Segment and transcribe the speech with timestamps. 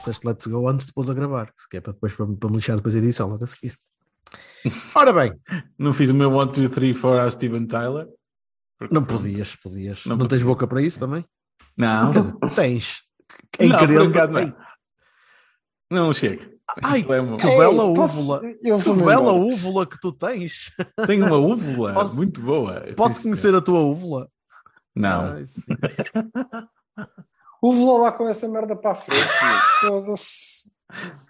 [0.00, 2.56] Disseste let's go antes de pôs a gravar, que é para depois para, para me
[2.56, 3.76] lixar depois a edição logo a seguir.
[4.94, 5.32] Ora bem,
[5.78, 8.06] Não fiz o meu 1, 2, 3, 4 a Steven Tyler.
[8.78, 10.04] Porque- não podias, podias.
[10.06, 11.24] Não Não, tens boca para isso também?
[11.76, 13.02] Não, Quer dizer, tens.
[13.58, 14.12] Em Não, querendo.
[14.30, 14.54] não.
[15.90, 16.50] não chega.
[16.82, 17.08] Ai, é que
[17.56, 18.42] bela posso- úvula.
[18.62, 19.32] eu Que bela embora.
[19.32, 20.70] úvula que tu tens.
[21.06, 22.84] Tem uma úvula Posso- muito boa.
[22.96, 24.28] Posso conhecer a tua úvula?
[24.94, 25.34] Não.
[25.34, 25.62] Ai, sim.
[27.62, 29.28] O vou lá com essa merda para a frente.
[29.80, 30.70] Foda-se.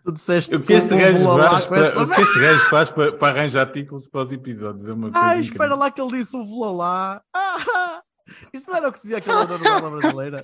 [0.05, 3.28] Tu disseste O que este gajo faz, para, o que este gajo faz para, para
[3.41, 5.53] arranjar títulos para os episódios é uma coisa Ai, incrível.
[5.53, 7.23] espera lá que ele disse úvula lá.
[7.34, 8.01] Ah,
[8.55, 10.42] isso não era o que dizia aquela novela brasileira?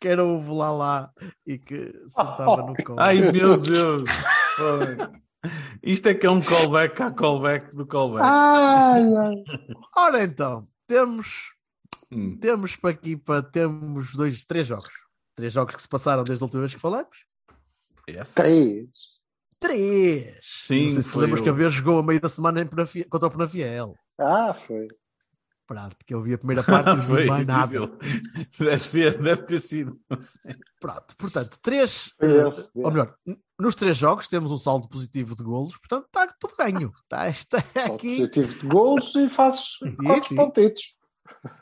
[0.00, 1.10] Que era o lá lá
[1.46, 2.98] e que sentava no colo.
[3.00, 4.02] Ai meu Deus!
[5.82, 8.24] Isto é que é um callback à callback do callback.
[8.26, 9.34] Ai, ai.
[9.96, 11.52] Ora então, temos,
[12.10, 12.38] Hum.
[12.40, 14.88] temos para aqui para temos dois, três jogos.
[15.38, 17.24] Três jogos que se passaram desde a última vez que falamos.
[18.10, 18.34] Yes.
[18.34, 18.88] Três.
[19.60, 20.36] Três!
[20.42, 23.28] Sim, Não sei se lembras que a vez jogou a meio da semana Penafiel- contra
[23.28, 23.94] o Penafiel.
[24.18, 24.88] Ah, foi.
[25.64, 27.72] Pronto, que eu vi a primeira parte e não vi Foi, mais nada.
[28.58, 29.96] Deve ser, deve ter sido.
[30.80, 32.44] Pronto, portanto, três, Foi eh,
[32.84, 36.56] ou melhor, n- nos três jogos temos um saldo positivo de golos, portanto está tudo
[36.58, 36.90] ganho.
[37.00, 40.82] Está, está Só aqui, positivo de gols e fazes quatro pontitos.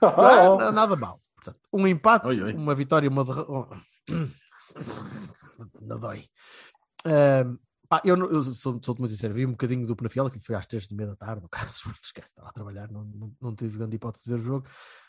[0.00, 1.20] não é nada mal.
[1.46, 2.52] Portanto, um empate, Oi, oi.
[2.54, 3.80] uma vitória, uma derrota.
[5.80, 6.28] Não dói.
[7.88, 10.56] Pá, eu, não- eu sou, sou muito sincero, vi um bocadinho do Penafiel, que foi
[10.56, 13.54] às três de meia da tarde, no caso, esquece, estava a trabalhar, não, não, não
[13.54, 14.66] tive grande hipótese de ver o jogo.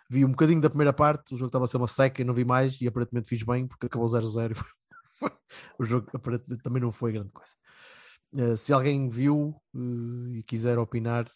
[0.10, 2.36] Vi um bocadinho da primeira parte, o jogo estava a ser uma seca e não
[2.36, 4.52] vi mais, e aparentemente fiz bem, porque acabou 0-0.
[4.52, 4.56] e
[5.18, 5.32] foi-
[5.80, 7.54] o jogo aparentemente também não foi grande coisa.
[8.36, 11.32] Eh, se alguém viu eh, e quiser opinar,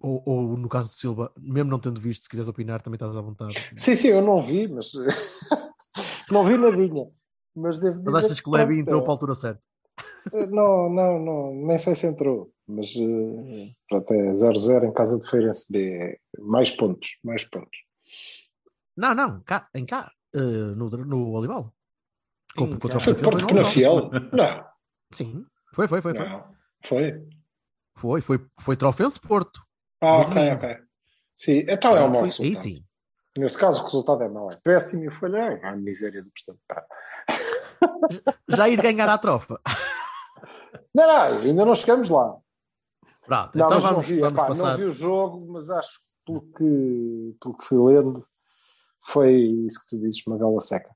[0.00, 3.16] ou, ou no caso do Silva, mesmo não tendo visto, se quiseres opinar, também estás
[3.16, 3.54] à vontade.
[3.76, 4.92] Sim, sim, eu não vi, mas
[6.30, 7.06] não vi nadinha.
[7.54, 9.60] Mas devo dizer Mas achas que o Levi entrou é- para a altura certa?
[10.32, 15.18] Eh, Não, não, não, nem sei se entrou, mas eh, pronto, é 0-0 em casa
[15.18, 16.18] de Feirense B.
[16.38, 17.78] Mais pontos, mais pontos.
[18.96, 20.38] Não, não, cá, em cá, eh,
[20.76, 21.72] no, no Olival.
[22.56, 23.46] Em Contra- contra o Porto.
[23.46, 24.10] Penafiel?
[24.32, 24.64] Não,
[25.12, 25.44] Sim,
[25.74, 26.14] foi, foi, foi.
[26.14, 26.44] Foi, não.
[26.84, 27.28] Foi?
[27.96, 29.60] foi, foi, foi Trofense Porto.
[30.00, 30.54] Ah, ok, domingo.
[30.56, 30.76] ok.
[31.34, 32.46] Sim, então é um mau resultado.
[32.48, 32.84] Aí sim.
[33.36, 34.50] Nesse caso, o resultado é mau.
[34.50, 35.60] É péssimo e lá.
[35.62, 36.30] A miséria do.
[36.66, 36.84] Pá.
[38.48, 39.60] Já ir ganhar à trofa.
[40.94, 42.36] Não, não, ainda não chegamos lá.
[43.24, 44.70] Pronto, Não, então vamos, não vi, vamos epá, passar.
[44.70, 48.26] não vi o jogo, mas acho que pelo que, pelo que fui lendo,
[49.04, 50.90] foi isso que tu dizes, uma gala seca.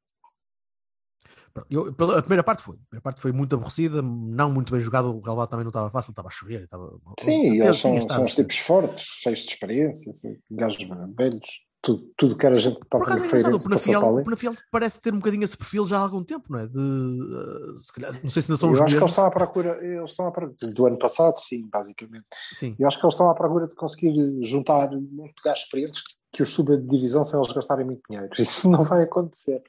[1.71, 2.77] Eu- pela- a primeira parte foi.
[2.77, 5.15] A primeira parte foi muito aborrecida, não muito bem jogado.
[5.15, 6.63] O relevado também não estava fácil, estava a chover.
[6.65, 6.93] Estava...
[7.21, 8.17] Sim, eles são, estado.
[8.17, 10.87] são os tipos fortes, cheios de experiência, assim, gajos
[11.17, 14.15] velhos, tudo, tudo que era gente que Por estava é engraçado, o Feirense passou Penafiel,
[14.21, 14.25] o.
[14.25, 16.67] Penafiel parece ter um bocadinho esse perfil já há algum tempo, não é?
[16.69, 19.11] De, eh, se calhar, não sei se ainda são Eu os acho que eles mesmos.
[19.11, 22.27] estão à procura, eles estão à procura, do ano passado, sim, basicamente.
[22.53, 22.77] Sim.
[22.79, 26.03] Eu acho que eles estão à procura de conseguir juntar muito de gajos experientes
[26.33, 28.31] que os suba de divisão sem eles gastarem muito dinheiro.
[28.39, 29.61] Isso não vai acontecer.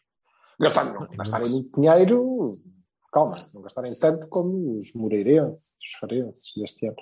[0.59, 2.59] Gastarem, não, gastarem muito dinheiro,
[3.11, 6.95] calma, não gastarem tanto como os moreirenses, os farenses deste ano.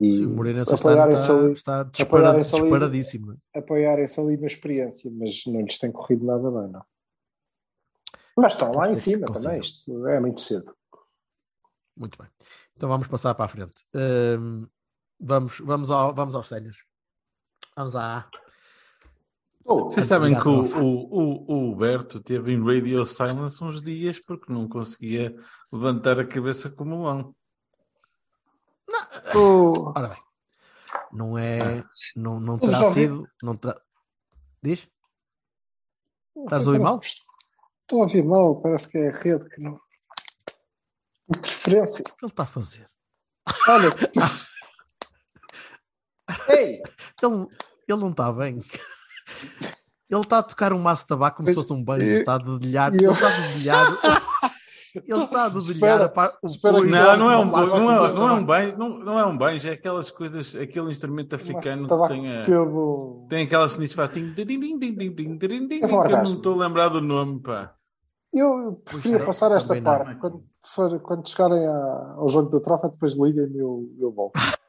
[0.00, 2.62] E Sim, o Moreirense está, está dispara, apoiarem-se ali.
[2.62, 3.32] disparadíssimo.
[3.54, 3.58] é?
[3.58, 6.84] apoiarem-se ali na experiência, mas não lhes tem corrido nada bem, não.
[8.36, 10.74] Mas estão lá em cima também, isto é muito cedo.
[11.96, 12.28] Muito bem.
[12.76, 13.84] Então vamos passar para a frente.
[13.94, 14.66] Hum,
[15.20, 16.78] vamos, vamos, ao, vamos aos séniores.
[17.76, 18.28] Vamos à.
[19.66, 24.18] Oh, Vocês sabem que o, o, o, o Berto teve em Radio Silence uns dias
[24.18, 25.34] porque não conseguia
[25.72, 27.34] levantar a cabeça como um lão.
[29.34, 30.22] oh, Ora bem,
[31.10, 31.82] não é.
[32.14, 33.26] Não, não terá sido.
[33.42, 33.80] Não terá...
[34.62, 34.86] Diz?
[36.36, 37.00] Estás a ouvir mal?
[37.00, 39.80] que Estou a ouvir mal, parece que é a rede que não.
[41.28, 42.02] Interferência.
[42.02, 42.90] O que ele está a fazer?
[43.68, 43.88] Olha,
[46.48, 46.82] ei!
[47.22, 47.46] Ele,
[47.88, 48.60] ele não está bem.
[50.10, 52.02] Ele está a tocar um maço de tabaco como se fosse um banho.
[52.02, 52.94] eu- Está a dedilhar.
[52.94, 53.98] eu- Ele está a dedilhar.
[54.94, 56.38] Ele está a dedilhar Espera, a par...
[56.40, 59.18] o espera que Não, não é um, não é, não é um bem, não, não
[59.18, 63.72] é um já é aquelas coisas, aquele instrumento africano que tem, a, aquele- tem aquelas
[63.72, 64.08] sinistras que faz
[66.06, 67.74] que eu não estou a lembrar do nome, pá.
[68.32, 69.98] Eu preferia é, passar esta também não.
[69.98, 70.16] parte.
[70.16, 74.34] Quando, for- quando chegarem a- ao jogo da troca, depois liguem-me e eu, eu volto.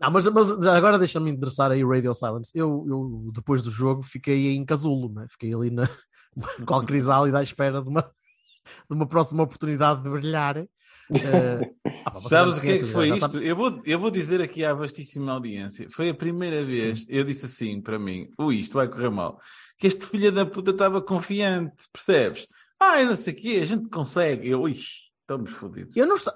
[0.00, 2.50] Não, mas, mas já agora deixa-me endereçar aí o Radio Silence.
[2.54, 5.26] Eu, eu, depois do jogo, fiquei em casulo, né?
[5.28, 5.88] fiquei ali na
[6.64, 8.00] qual crisálida à espera de uma,
[8.88, 10.56] de uma próxima oportunidade de brilhar.
[10.56, 11.72] Eh,
[12.06, 13.38] ah, Sabes o que é que foi isto?
[13.38, 15.88] Eu vou, eu vou dizer aqui à vastíssima audiência.
[15.90, 19.38] Foi a primeira vez, eu disse assim para mim: ui, isto vai correr mal.
[19.76, 22.46] Que este filho da puta estava confiante, percebes?
[22.78, 24.48] Ah, eu não sei o quê, a gente consegue.
[24.48, 25.94] Eu, ui, estamos fodidos.
[25.96, 26.32] Eu não estou.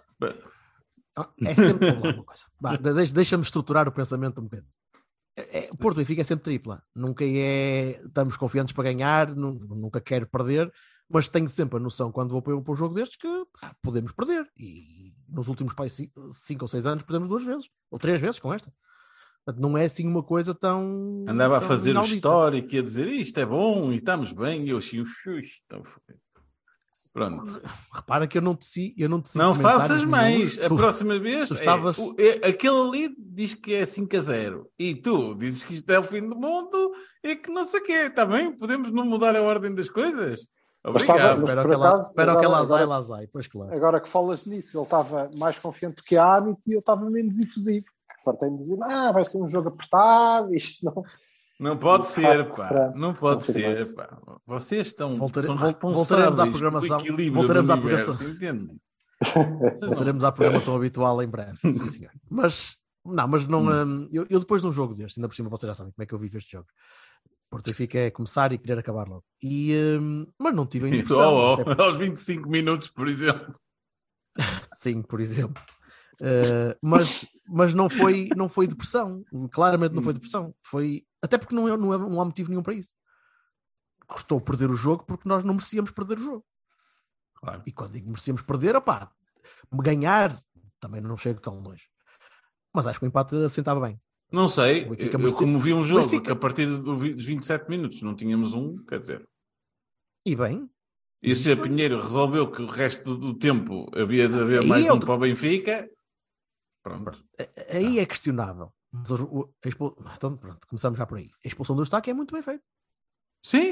[1.44, 3.12] É sempre uma coisa.
[3.12, 4.68] Deixa-me estruturar o pensamento um bocadinho.
[5.36, 6.82] É, é, o Porto Benfica é sempre tripla.
[6.94, 8.00] Nunca é.
[8.04, 10.72] Estamos confiantes para ganhar, nu- nunca quero perder,
[11.08, 13.28] mas tenho sempre a noção quando vou para, um jogo destes que
[13.82, 14.48] podemos perder.
[14.58, 15.74] E nos últimos
[16.32, 18.72] 5 ou 6 anos perdemos duas vezes, ou três vezes com esta.
[19.44, 21.24] Portanto, não é assim uma coisa tão.
[21.28, 22.14] Andava a tão fazer o inaudita.
[22.16, 24.64] histórico e a dizer isto é bom e estamos bem.
[24.64, 25.82] E eu assim, "Ux, estão.
[27.14, 27.60] Pronto.
[27.92, 30.58] Repara que eu não teci, eu não teci Não faças mais.
[30.58, 34.16] A Tu- próxima vez, tu é, estavas- o- é- aquele ali diz que é 5
[34.16, 37.64] a 0 e tu dizes que isto é o fim do mundo e que não
[37.64, 37.92] sei o quê.
[37.92, 38.50] Está bem?
[38.50, 40.40] Podemos não mudar a ordem das coisas?
[40.84, 41.40] Mas estava- Obrigado.
[41.40, 43.26] mas Espera por que ela- acaso, espera que agora- ela azai, agora- ela azai.
[43.32, 43.74] Pois claro.
[43.74, 47.08] Agora que falas nisso, ele estava mais confiante do que a Amit e eu estava
[47.08, 47.86] menos efusivo.
[48.24, 51.02] Fartei-me dizer, ah, vai ser um jogo apertado, isto não.
[51.60, 52.68] Não pode De ser, pá.
[52.68, 54.18] para Não pode ser, pá.
[54.46, 58.14] Vocês estão Voltare- são voltaremos à programação- equilíbrio voltaremos à programação.
[58.28, 58.76] entende?
[59.80, 61.56] Voltaremos à programação habitual em breve.
[61.62, 62.12] Sim, senhor.
[62.28, 63.62] Mas, não, mas não.
[63.86, 66.02] hum, eu, eu depois de um jogo deste, ainda por cima vocês já sabem como
[66.02, 66.70] é que eu vivo estes jogos.
[67.48, 69.24] Porto Benfica é começar e querer acabar logo.
[69.40, 71.32] E, hum, mas não tive a impressão.
[71.34, 73.54] Oh, oh, até porque- aos 25 minutos, por exemplo.
[74.76, 75.62] Sim, por exemplo.
[76.20, 79.22] Uh, mas mas não, foi, não foi depressão.
[79.52, 80.54] Claramente não foi depressão.
[80.62, 82.92] Foi, até porque não, é, não, é, não há motivo nenhum para isso.
[84.06, 86.46] Custou perder o jogo porque nós não merecíamos perder o jogo.
[87.34, 87.62] Claro.
[87.66, 89.10] E quando digo merecíamos perder, opá,
[89.72, 90.42] ganhar
[90.78, 91.88] também não chego tão longe.
[92.74, 94.00] Mas acho que o empate assentava bem.
[94.30, 98.02] Não sei, Benfica eu como vi um jogo Benfica- que a partir dos 27 minutos
[98.02, 99.28] não tínhamos um, quer dizer,
[100.26, 100.68] E bem,
[101.22, 104.92] e se a Pinheiro resolveu que o resto do, tempo havia de haver mais é
[104.92, 105.88] um para o Benfica,
[106.82, 107.24] pronto.
[107.70, 108.74] aí é questionável.
[108.94, 111.28] Mas o- expul- Então, pronto, começamos já por aí.
[111.44, 112.62] A expulsão do Eustáquio é muito bem feita.
[113.44, 113.70] Sim,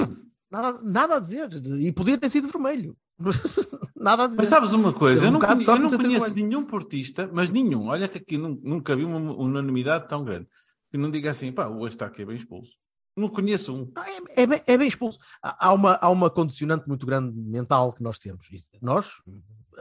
[0.50, 1.48] Nada, nada a dizer.
[1.80, 2.94] E podia ter sido vermelho.
[3.96, 4.38] nada a dizer.
[4.38, 7.48] mas sabes uma coisa, Teve eu um não, conhe- eu não conheço nenhum portista, mas
[7.48, 10.46] nenhum, olha que aqui nun- nunca vi uma unanimidade tão grande,
[10.90, 12.72] que não diga assim, pá, o está aqui é bem expulso.
[13.16, 13.90] Não conheço um.
[13.94, 15.19] Não, é, é bem, é bem expulso.
[15.42, 18.46] Há, uma, há uma condicionante muito grande mental que nós temos.
[18.82, 19.08] Nós,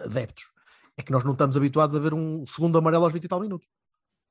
[0.05, 0.45] adeptos,
[0.97, 3.39] é que nós não estamos habituados a ver um segundo amarelo aos 20 e tal
[3.41, 3.67] minutos.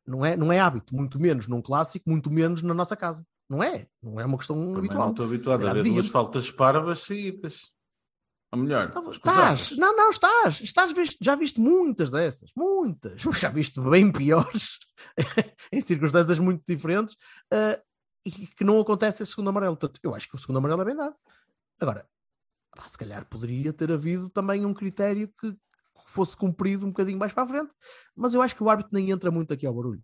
[0.07, 3.25] Não é, não é hábito, muito menos num clássico, muito menos na nossa casa.
[3.49, 3.87] Não é.
[4.03, 5.11] Não é uma questão Também não habitual.
[5.11, 7.75] estou habituado a ver duas faltas parvas seguidas.
[8.53, 13.49] Ou melhor, Não, estás, não, não, estás, estás visto, já viste muitas dessas, muitas, já
[13.49, 14.77] viste bem piores,
[15.71, 17.17] em circunstâncias muito diferentes,
[17.53, 17.81] eh,
[18.27, 19.77] e que não acontece esse segundo amarelo.
[19.77, 21.15] Portanto, eu acho que o segundo amarelo é bem dado.
[21.81, 22.05] Agora,
[22.75, 25.57] pá, se calhar poderia ter havido também um critério que
[26.11, 27.73] fosse cumprido um bocadinho mais para a frente,
[28.17, 30.03] mas eu acho que o árbitro nem entra muito aqui ao barulho.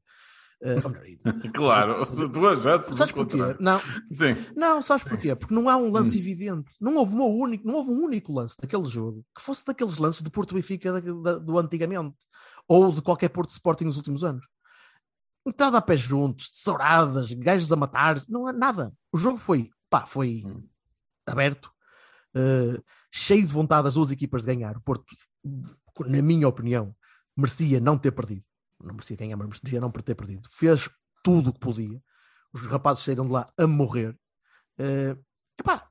[0.62, 0.76] Eh,
[1.54, 3.36] Claro, tu já sabes porquê?
[3.60, 3.78] Não,
[4.10, 4.36] Sim.
[4.56, 5.34] não, sabes porquê?
[5.34, 6.75] Porque não há um lance evidente.
[6.80, 10.22] Não houve, uma única, não houve um único lance daquele jogo que fosse daqueles lances
[10.22, 12.16] de Porto Benfica do antigamente
[12.66, 14.46] ou de qualquer Porto Sporting nos últimos anos.
[15.46, 18.92] Entrada a pés juntos, tesouradas, gajos a matar-se, não há nada.
[19.12, 20.66] O jogo foi, pá, foi Hum.
[21.26, 21.70] aberto,
[22.34, 22.80] eh,
[23.12, 24.76] cheio de vontade das duas equipas de ganhar.
[24.76, 25.04] O Porto,
[26.04, 26.94] na minha opinião,
[27.36, 28.44] merecia não ter perdido.
[28.80, 30.48] Não merecia ganhar, mas merecia não ter perdido.
[30.50, 30.90] Fez
[31.22, 32.02] tudo o que podia.
[32.52, 34.16] Os rapazes saíram de lá a morrer.
[34.78, 35.16] Eh,
[35.58, 35.88] epá,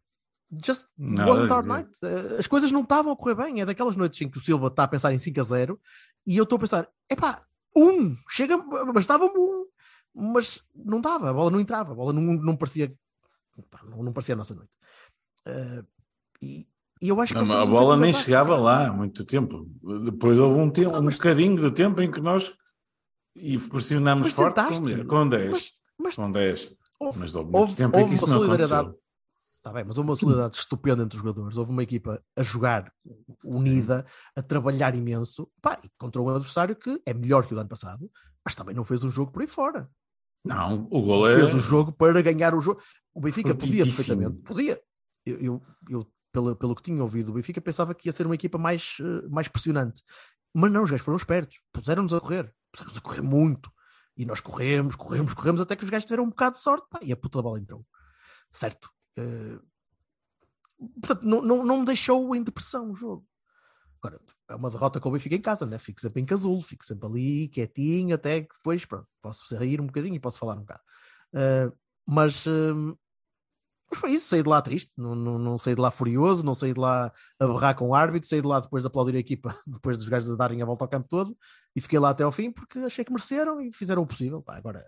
[0.63, 1.89] just Nada wasn't our night.
[2.03, 3.61] Eh, as coisas não estavam a correr bem.
[3.61, 5.81] É daquelas noites em que o Silva está a pensar em 5 a 0
[6.27, 7.41] e eu estou a pensar, epá,
[7.75, 8.57] um, chega,
[8.93, 9.67] bastava um,
[10.13, 12.95] mas não dava, a bola não entrava, a bola não, não parecia
[13.83, 14.77] não, não parecia a nossa noite.
[15.45, 15.83] Eh,
[16.41, 16.67] e,
[17.05, 19.67] e eu acho que Não, a bola nem chegava lá há muito tempo.
[20.03, 22.51] Depois houve um, tempo, Não, um bocadinho de tempo em que nós
[23.35, 25.51] e pressionámos forte com, com 10.
[25.51, 26.71] Mas, mas Com 10.
[26.99, 28.99] houve, Mas houve muito houve- tempo em houve que isso não aconteceu.
[29.61, 31.57] Tá bem, mas houve uma solidariedade estupenda entre os jogadores.
[31.57, 32.91] Houve uma equipa a jogar
[33.43, 37.69] unida, a trabalhar imenso, pá, contra um adversário que é melhor que o do ano
[37.69, 38.09] passado,
[38.43, 39.89] mas também não fez um jogo por aí fora.
[40.45, 41.35] Não, o gol é.
[41.37, 42.79] Fez o jogo para ganhar o jogo.
[43.13, 44.79] O Benfica podia perfeitamente, podia.
[45.25, 48.35] Eu, eu, eu pelo, pelo que tinha ouvido do Benfica, pensava que ia ser uma
[48.35, 50.03] equipa mais, eh, mais pressionante.
[50.53, 53.71] Mas não, os gajos foram espertos, puseram-nos a correr, puseram-nos a correr muito.
[54.17, 56.99] E nós corremos, corremos, corremos, até que os gajos tiveram um bocado de sorte, pá,
[57.01, 57.85] e a puta bola entrou.
[58.51, 58.89] Certo.
[59.17, 59.59] Eh,
[60.99, 63.25] portanto, não, não, não deixou em depressão o jogo.
[64.03, 65.79] Agora, é uma derrota com o Benfica em casa, né?
[65.79, 69.87] Fico sempre em casulo, fico sempre ali, quietinho, até que depois, pronto, posso sair um
[69.87, 70.81] bocadinho e posso falar um bocado.
[71.33, 71.75] Uh,
[72.05, 72.97] mas, uh,
[73.95, 76.73] foi isso, saí de lá triste, não, não, não saí de lá furioso, não saí
[76.73, 79.55] de lá a berrar com o árbitro, saí de lá depois de aplaudir a equipa,
[79.67, 81.37] depois dos gajos darem a volta ao campo todo,
[81.75, 84.41] e fiquei lá até ao fim porque achei que mereceram e fizeram o possível.
[84.41, 84.85] Pá, agora,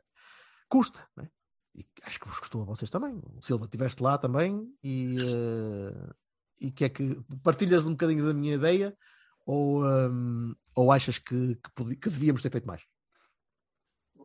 [0.70, 1.30] custa, né?
[1.76, 3.22] E acho que vos custou a vocês também.
[3.36, 6.16] O Silva, estiveste lá também e, uh,
[6.60, 8.98] e que é que partilhas um bocadinho da minha ideia
[9.46, 12.82] ou, um, ou achas que, que, que, devíamos ter feito mais?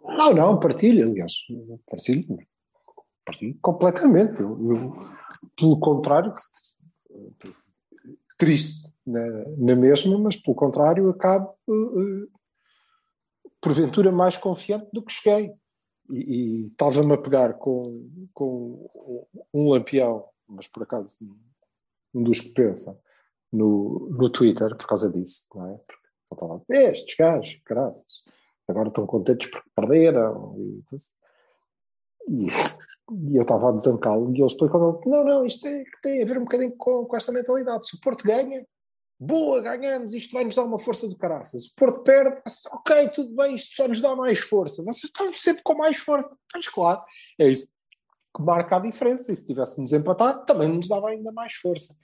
[0.03, 1.33] Não, não, partilho, aliás,
[1.87, 2.39] partilho,
[3.25, 4.41] partilho completamente.
[4.41, 4.99] Eu, eu,
[5.57, 6.33] pelo contrário,
[8.39, 9.27] triste na,
[9.59, 12.29] na, mesma, mas pelo contrário, acabo uh,
[13.61, 15.53] porventura mais confiante do que cheguei.
[16.11, 21.17] E, estava-me a pegar com, com um lampião, mas por acaso
[22.15, 23.01] um dos que pensa,
[23.53, 25.79] no, no Twitter por causa disso, não é?
[25.79, 26.03] Porque
[26.73, 28.07] a estes gajos, graças,
[28.67, 30.55] agora estão contentes porque perderam.
[30.59, 30.83] E,
[32.29, 32.47] e,
[33.29, 36.39] e eu estava a desancá-lo e ele explicou não, não, isto é, tem a ver
[36.39, 37.87] um bocadinho com, com esta mentalidade.
[37.87, 38.65] Se o Porto ganha,
[39.19, 41.67] boa, ganhamos, isto vai nos dar uma força do caraças.
[41.67, 42.41] O Porto perde,
[42.73, 44.83] ok, tudo bem, isto só nos dá mais força.
[44.83, 46.37] Vocês estão sempre com mais força.
[46.55, 47.01] Mas claro,
[47.39, 47.69] é isso
[48.35, 49.33] que marca a diferença.
[49.33, 51.95] E se tivéssemos empatado, também nos dava ainda mais força.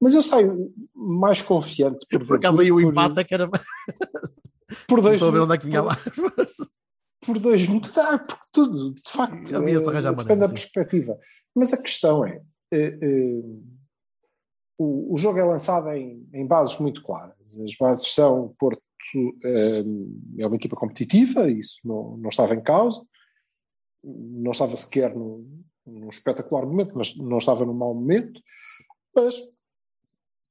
[0.00, 2.04] Mas eu saio mais confiante.
[2.10, 3.48] Por, por acaso aí o empate é que era.
[4.86, 5.14] por dois.
[5.14, 5.96] Estou a ver onde é que vinha lá.
[7.20, 9.54] Por dois muito dá, porque tudo, de facto,
[10.12, 11.18] depende da perspectiva.
[11.54, 13.42] Mas a questão é, é, é
[14.78, 17.58] o, o, jogo é lançado em, em, bases muito claras.
[17.60, 18.82] As bases são Porto
[19.44, 19.84] é,
[20.38, 23.02] é uma equipa competitiva, isso não, não estava em causa,
[24.02, 28.40] não estava sequer num, num espetacular momento, mas não estava num mau momento,
[29.14, 29.40] mas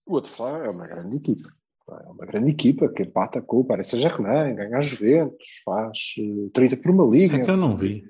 [0.06, 1.50] o adversário é uma grande equipa.
[1.88, 6.16] É uma grande equipa que empata com o Paris Saint-Germain, ganha a Juventus, faz
[6.54, 7.26] 30 eh, por uma liga.
[7.26, 8.04] Isso é que eu não vi.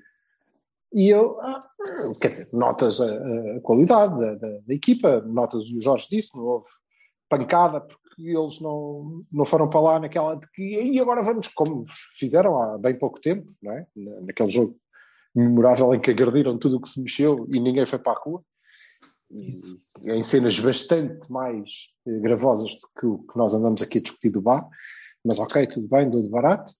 [0.93, 1.59] E eu, ah,
[2.21, 6.45] quer dizer, notas a, a qualidade da, da, da, equipa, notas, o Jorge disse, não
[6.45, 6.67] houve
[7.27, 11.83] pancada porque eles não, não foram para lá naquela de que, e agora vamos, como
[12.17, 13.85] fizeram há bem pouco tempo, não é?
[14.21, 14.77] naquele jogo
[15.35, 18.41] memorável em que agrediram tudo o que se mexeu e ninguém foi para a rua.
[19.31, 19.81] Isso.
[20.03, 24.29] em cenas bastante mais eh, gravosas do que o que nós andamos aqui a discutir
[24.29, 24.67] do bar,
[25.23, 26.71] mas ok, tudo bem, dou de barato.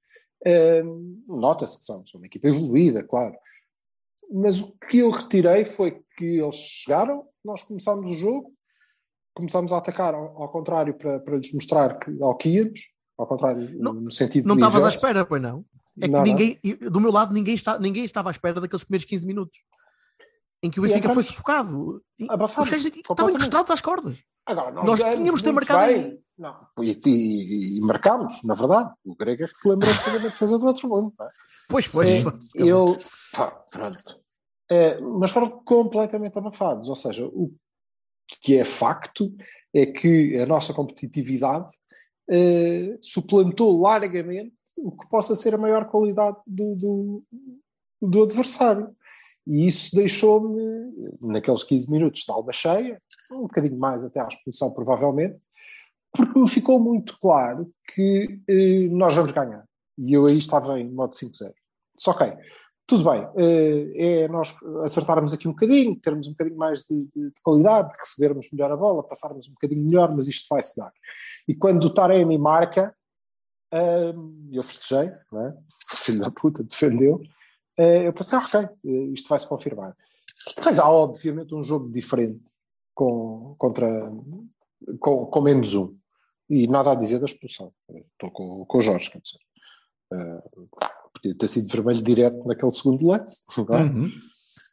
[0.46, 3.36] Uh, Nota-se que são, são uma equipa evoluída, claro.
[4.32, 8.54] Mas o que eu retirei foi que eles chegaram, nós começámos o jogo,
[9.34, 12.80] começámos a atacar ao, ao contrário para, para lhes mostrar que, ao que íamos,
[13.18, 15.66] ao contrário, não, no sentido Não estavas à espera, pois não?
[16.00, 16.92] É que não, ninguém, não.
[16.92, 19.60] do meu lado, ninguém, está, ninguém estava à espera daqueles primeiros 15 minutos
[20.66, 22.02] em que o Benfica foi sufocado.
[22.20, 24.18] Os gajos estavam encostados às cordas.
[24.46, 25.86] Agora, nós, nós tínhamos de ter marcado.
[25.86, 26.20] Bem.
[26.38, 26.68] Não.
[26.82, 28.94] E, e, e, marcámos, na verdade.
[29.06, 31.14] O Grego é que se lembrou de fazer a defesa do outro mundo.
[31.22, 31.28] É?
[31.70, 32.08] Pois foi.
[32.08, 32.20] É,
[32.56, 32.98] ele,
[33.32, 34.04] pá, pronto.
[34.70, 36.90] É, mas foram completamente abafados.
[36.90, 37.54] Ou seja, o
[38.42, 39.34] que é facto
[39.74, 41.72] é que a nossa competitividade
[42.30, 47.24] é, suplantou largamente o que possa ser a maior qualidade do, do,
[48.02, 48.94] do adversário.
[49.48, 53.00] E isso deixou-me, naqueles 15 minutos de alma cheia,
[53.32, 55.38] um bocadinho mais até à expulsão, provavelmente,
[56.12, 59.64] porque me ficou muito claro que eh, nós vamos ganhar.
[59.98, 61.54] E eu aí estava em modo 5-0.
[61.98, 62.34] Só ok,
[62.88, 67.30] tudo bem, eh, é nós acertarmos aqui um bocadinho, termos um bocadinho mais de, de,
[67.30, 70.92] de, qualidade, recebermos melhor a bola, passarmos um bocadinho melhor, mas isto vai-se dar.
[71.48, 72.96] E quando o Taremi marca,
[73.72, 74.14] eh,
[74.52, 75.54] eu festejei, não é?
[75.96, 77.22] filho da puta defendeu,
[77.78, 79.96] eu pensei, ok, eh, isto vai se confirmar.
[80.64, 82.44] Mas há, obviamente, um jogo diferente
[82.94, 84.12] com, contra,
[85.00, 85.96] com, com menos um.
[86.50, 87.72] E nada a dizer da expulsão.
[87.90, 89.40] Estou com, com o Jorge, quer dizer.
[90.14, 90.70] Uh,
[91.14, 93.44] podia ter sido vermelho direto naquele segundo lance.
[93.58, 93.82] É?
[93.82, 94.12] Uhum.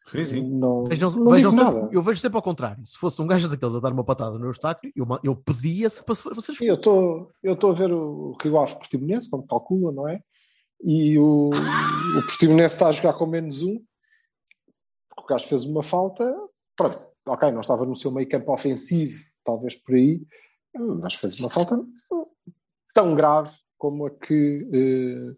[0.07, 0.51] Sim, sim.
[0.51, 2.87] Não, vejam, não vejam sempre, eu vejo sempre ao contrário.
[2.87, 6.15] Se fosse um gajo daqueles a dar uma patada no obstáculo, eu, eu pedia-se para
[6.15, 6.61] vocês.
[6.61, 10.23] Eu estou a ver o Rio Ave Portimonense, como calcula, não é?
[10.83, 13.83] E o, o Portimonense está a jogar com menos um,
[15.17, 16.35] o gajo fez uma falta,
[16.77, 20.21] pronto, ok, não estava no seu meio campo ofensivo, talvez por aí,
[20.75, 21.81] mas fez uma falta
[22.95, 25.37] tão grave como a que uh,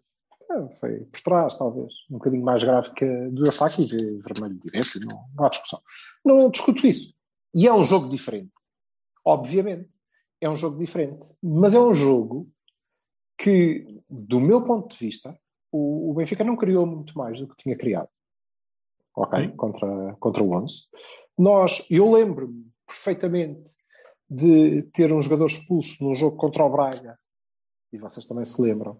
[0.79, 3.85] foi por trás, talvez, um bocadinho mais grave que a do Eustáquio,
[4.23, 5.81] vermelho direto, não, não há discussão.
[6.23, 7.13] Não discuto isso.
[7.53, 8.51] E é um jogo diferente.
[9.23, 9.89] Obviamente,
[10.39, 12.47] é um jogo diferente, mas é um jogo
[13.37, 15.37] que, do meu ponto de vista,
[15.71, 18.09] o, o Benfica não criou muito mais do que tinha criado.
[19.15, 19.49] Ok?
[19.55, 20.85] Contra, contra o 11.
[21.37, 23.73] Nós, eu lembro-me perfeitamente
[24.29, 27.17] de ter um jogador expulso num jogo contra o Braga,
[27.91, 28.99] e vocês também se lembram,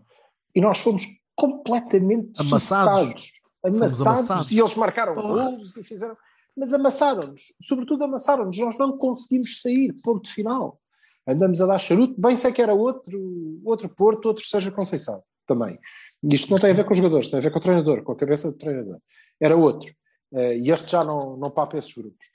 [0.53, 1.03] e nós fomos
[1.35, 3.31] completamente Amassados.
[3.63, 4.51] amassados, amassados.
[4.51, 6.15] e eles marcaram golos e fizeram.
[6.55, 10.79] Mas amassaram-nos, sobretudo amassaram-nos, nós não conseguimos sair, ponto final.
[11.27, 15.79] Andamos a dar charuto, bem sei que era outro, outro Porto, outro Seja Conceição, também.
[16.23, 18.11] Isto não tem a ver com os jogadores, tem a ver com o treinador, com
[18.11, 18.99] a cabeça do treinador.
[19.39, 19.93] Era outro.
[20.33, 22.27] Eh, e este já não, não papa esses grupos.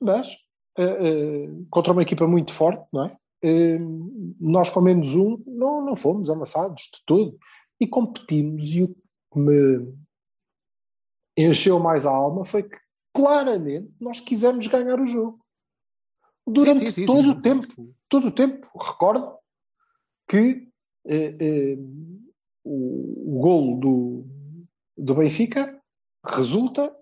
[0.00, 0.36] Mas,
[0.78, 3.16] eh, eh, contra uma equipa muito forte, não é?
[4.38, 7.38] Nós com menos um não, não fomos amassados de todo.
[7.80, 9.94] E competimos, e o que me
[11.36, 12.76] encheu mais a alma foi que
[13.14, 15.40] claramente nós quisemos ganhar o jogo.
[16.46, 19.38] Durante Sim, sim, sim, todo o tempo, todo o tempo, recordo
[20.28, 20.68] que
[21.06, 21.76] eh, eh,
[22.64, 24.24] o, o golo do,
[24.98, 25.80] do Benfica
[26.26, 26.94] resulta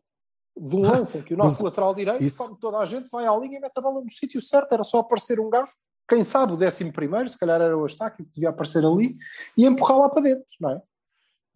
[0.57, 2.37] de um lance em que o nosso lateral direito, isso.
[2.39, 4.85] como toda a gente, vai à linha e mete a bola no sítio certo, era
[4.85, 5.73] só aparecer um gajo,
[6.09, 9.17] quem sabe o décimo primeiro, se calhar era o Eustáquio que devia aparecer ali,
[9.57, 10.83] e empurrar lá para dentro, não é?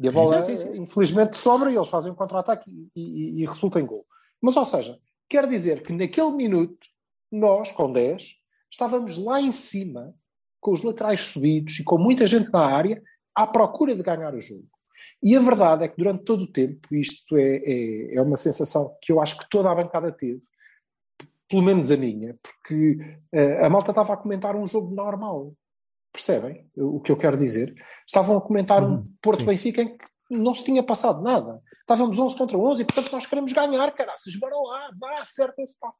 [0.01, 0.83] E a bola, sim, sim, sim.
[0.83, 4.05] infelizmente, sobra e eles fazem um contra-ataque e, e- e resulta em gol.
[4.41, 6.87] Mas, ou seja, quer dizer que naquele minuto,
[7.31, 8.42] nós, com 10,
[8.73, 10.15] estávamos lá em cima,
[10.59, 13.03] com os laterais subidos e com muita gente na área,
[13.35, 14.67] à procura de ganhar o jogo.
[15.23, 18.97] E a verdade é que durante todo o tempo, isto é, é, é uma sensação
[19.01, 20.41] que eu acho que toda a bancada teve,
[21.49, 22.99] pelo menos a minha, porque
[23.33, 25.53] eh, a malta estava a comentar um jogo normal.
[26.11, 27.75] Percebem o que eu quero dizer?
[28.07, 29.47] Estavam a comentar um Uhum, Porto sim.
[29.47, 31.61] Benfica em que não se tinha passado nada.
[31.81, 34.35] Estávamos 11 contra 11 e, portanto, nós queremos ganhar, caraças.
[34.37, 35.99] Bora lá, vá, acerta esse passo.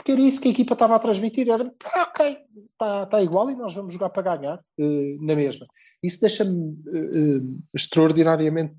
[0.00, 1.50] Porque era isso que a equipa estava a transmitir.
[1.50, 2.38] Era, "Ah, ok,
[2.72, 5.66] está tá igual e nós vamos jogar para ganhar eh, na mesma.
[6.02, 7.40] Isso deixa-me eh,
[7.74, 8.74] extraordinariamente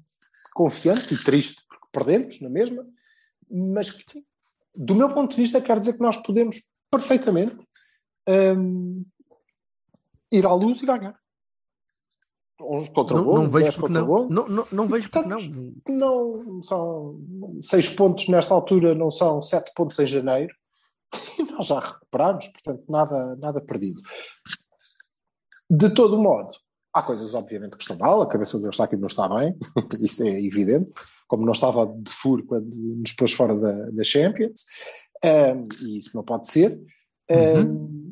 [0.51, 2.87] confiante e triste, porque perdemos na mesma,
[3.49, 3.95] mas
[4.75, 6.57] do meu ponto de vista, quer dizer que nós podemos
[6.89, 7.57] perfeitamente
[8.57, 9.05] hum,
[10.31, 11.15] ir à luz e ganhar.
[12.59, 14.13] 11 contra Não, não 11, vejo 10 porque contra não.
[14.25, 14.35] 11.
[14.35, 16.43] Não, não, não vejo porque Portanto, não.
[16.43, 17.19] não são
[17.61, 20.55] seis pontos nesta altura, não são sete pontos em janeiro.
[21.37, 24.01] E nós já recuperamos, portanto, nada, nada perdido.
[25.69, 26.51] De todo modo,
[26.93, 29.57] há coisas obviamente que estão mal, a cabeça do Eustáquio não está bem,
[29.99, 30.91] isso é evidente,
[31.27, 34.65] como não estava de furo quando nos pôs fora da, da Champions,
[35.23, 36.79] um, e isso não pode ser.
[37.29, 38.11] Um,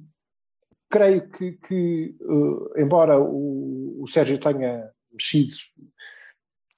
[0.91, 5.53] Creio que, que uh, embora o, o Sérgio tenha mexido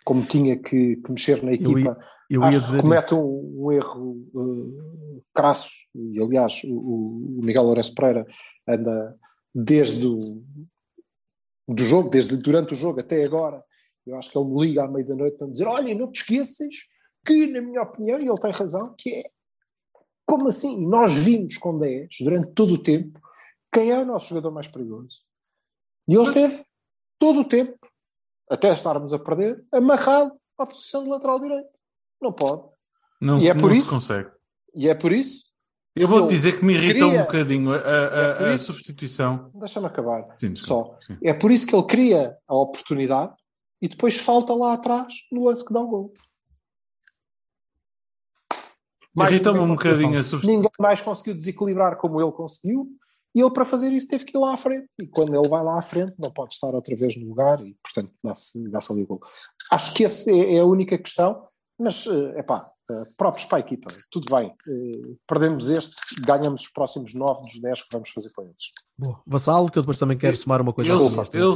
[0.03, 1.97] como tinha que, que mexer na Eu equipa,
[2.29, 7.63] eu ia acho que comete um, um erro uh, crasso, e aliás o, o Miguel
[7.63, 8.25] Lourenço Pereira
[8.67, 9.17] anda
[9.53, 10.43] desde o
[11.67, 13.63] do jogo, desde durante o jogo até agora,
[14.05, 16.11] eu acho que ele me liga à meia da noite para me dizer, olha, não
[16.11, 16.73] te esqueças
[17.25, 19.31] que, na minha opinião, e ele tem razão, que é
[20.25, 20.87] como assim?
[20.87, 23.19] Nós vimos com 10, durante todo o tempo,
[23.73, 25.17] quem é o nosso jogador mais perigoso.
[26.07, 26.63] E ele esteve
[27.19, 27.77] todo o tempo,
[28.51, 31.69] até estarmos a perder, amarrado à posição de lateral direito.
[32.21, 32.63] Não pode.
[33.19, 34.29] Não, E é por não isso- se consegue.
[34.75, 35.49] E é por isso,
[35.93, 38.67] Eu vou Eu dizer que me irritou queria- um bocadinho a, a- É a- isso-
[38.67, 39.51] substituição.
[39.55, 40.25] deixa-me acabar.
[40.39, 40.97] Sim, Só.
[41.01, 41.17] sim.
[41.21, 43.35] É por isso que ele cria a oportunidade
[43.81, 46.13] e depois falta lá atrás no lance que dá o gol.
[49.13, 50.49] Ninguém um bocadinho a substituição.
[50.49, 52.87] Ninguém mais conseguiu desequilibrar como ele conseguiu
[53.35, 54.87] e ele para fazer isso teve que ir lá à frente.
[55.01, 57.75] E quando ele vai lá à frente não pode estar outra vez no lugar e
[57.83, 59.21] portanto dá-se dá ali o gol.
[59.71, 61.47] Acho que essa é, é a única questão,
[61.79, 62.69] mas é pá,
[63.15, 64.53] próprios para a equipa, tudo bem.
[64.67, 68.71] Eh, perdemos este, ganhamos os próximos 9 dos 10 que vamos fazer com eles.
[68.97, 69.21] Boa.
[69.25, 70.99] Vassalo, que eu depois também quero Eu- somar uma coisa eu-
[71.33, 71.55] eu-.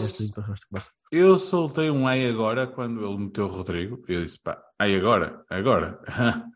[1.11, 4.03] Eu soltei um ai agora quando ele meteu o Rodrigo.
[4.07, 5.99] Eu disse, pá, ai agora, agora.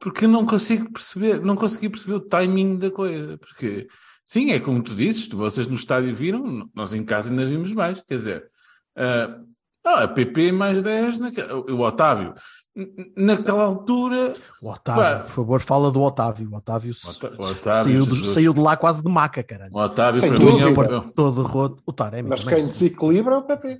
[0.00, 3.38] Porque não consigo perceber, não consegui perceber o timing da coisa.
[3.38, 3.86] Porque,
[4.32, 8.00] sim, é como tu dizes, vocês no estádio viram, nós em casa ainda vimos mais.
[8.00, 8.44] Quer dizer,
[8.96, 9.36] ah,
[9.84, 12.34] a PP mais 10, naquela, o Otávio.
[13.14, 15.18] Naquela altura, O Otávio, Pá.
[15.24, 16.48] por favor, fala do Otávio.
[16.50, 19.70] O Otávio, o Otávio, saiu, de, saiu de lá quase de maca, caralho.
[19.74, 20.30] o Otávio Sem
[20.74, 21.82] para mim é Todo roto.
[21.84, 22.60] O Taremi Mas também.
[22.60, 23.78] quem desequilibra é o PP.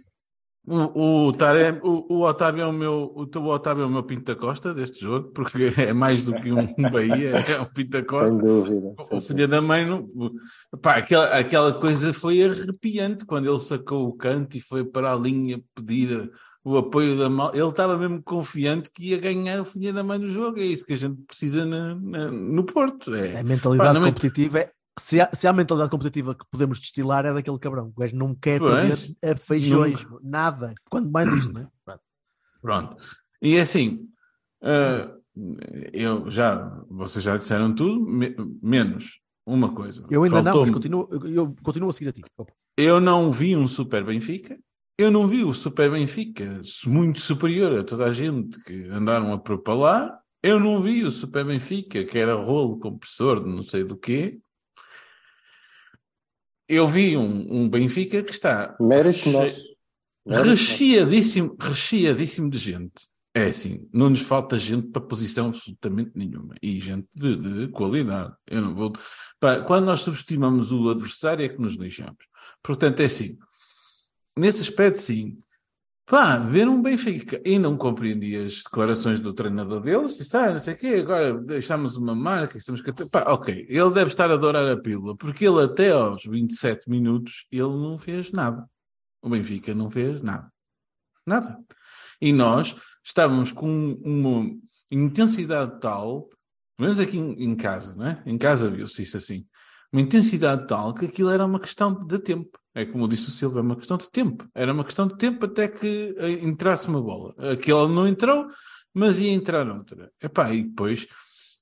[0.65, 4.05] O, o, Tarem, o, o Otávio é o meu o teu Otávio é o meu
[4.05, 8.29] Pinta Costa deste jogo, porque é mais do que um Bahia, é um Pinta Costa.
[8.29, 8.95] Sem dúvida.
[9.11, 10.07] O filho da mãe, não,
[10.81, 15.17] pá, aquela, aquela coisa foi arrepiante quando ele sacou o canto e foi para a
[15.17, 16.31] linha pedir
[16.65, 17.51] o apoio da mão.
[17.53, 20.61] Ele estava mesmo confiante que ia ganhar o filho da mãe no jogo.
[20.61, 23.13] É isso que a gente precisa na- na- no Porto.
[23.17, 27.25] É, A mentalidade Pá, competitiva é, se há, se há mentalidade competitiva que podemos destilar
[27.27, 27.89] é daquele cabrão.
[27.95, 28.75] O gajo não quer Pois.
[29.07, 30.75] perder a feijões, nada.
[30.91, 31.67] Quando mais isto, não é?
[31.85, 32.03] Pronto.
[32.61, 32.97] Pronto.
[33.41, 34.09] E assim,
[34.63, 35.11] eh,
[35.93, 40.07] eu já, vocês já disseram tudo, me- menos uma coisa.
[40.11, 42.23] Eu ainda não, mas continuo, eu, eu continuo a seguir a ti.
[42.37, 42.53] Opa.
[42.77, 44.59] Eu não vi um Super Benfica.
[44.99, 49.39] Eu não vi o Super Benfica muito superior a toda a gente que andaram a
[49.39, 50.17] propalar.
[50.43, 54.39] Eu não vi o Super Benfica, que era rolo compressor de não sei do quê.
[56.75, 59.63] Eu vi um, um Benfica que está Mérito nosso.
[60.25, 63.07] Mérito recheadíssimo, recheadíssimo de gente.
[63.35, 66.55] É assim, não nos falta gente para posição absolutamente nenhuma.
[66.63, 68.33] E gente de, de qualidade.
[68.47, 68.91] Eu não vou...
[69.39, 72.25] Pá, quando nós subestimamos o adversário é que nos lixamos.
[72.63, 73.37] Portanto, é assim.
[74.35, 75.37] Nesse aspecto, sim.
[76.05, 77.41] Pá, ver um Benfica.
[77.45, 80.17] E não compreendi as declarações do treinador deles.
[80.17, 82.59] Disse, ah, não sei o quê, agora deixamos uma marca.
[82.59, 82.83] Estamos.
[83.11, 83.67] Pá, ok.
[83.69, 85.17] Ele deve estar a adorar a pílula.
[85.17, 88.69] Porque ele até aos 27 minutos, ele não fez nada.
[89.23, 90.53] O Benfica não fez nada.
[91.27, 91.59] Nada.
[92.21, 94.51] E nós estávamos com uma
[94.91, 96.29] intensidade tal,
[96.77, 98.23] pelo menos aqui em casa, não é?
[98.27, 99.47] Em casa viu-se isso assim.
[99.93, 102.59] Uma intensidade tal que aquilo era uma questão de tempo.
[102.75, 104.49] É como disse o Silva, é uma questão de tempo.
[104.55, 107.35] Era uma questão de tempo até que eh, entrasse uma bola.
[107.53, 108.47] Aquela não entrou,
[108.95, 110.11] mas ia entrar outra.
[110.23, 111.07] Epá, e depois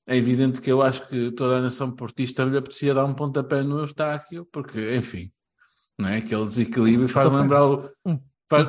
[0.07, 3.61] é evidente que eu acho que toda a nação portista lhe aprecia dar um pontapé
[3.61, 5.29] no Eustáquio, porque, enfim,
[5.99, 6.17] não é?
[6.17, 7.89] Aquele desequilíbrio faz lembrar o.
[8.49, 8.63] faz-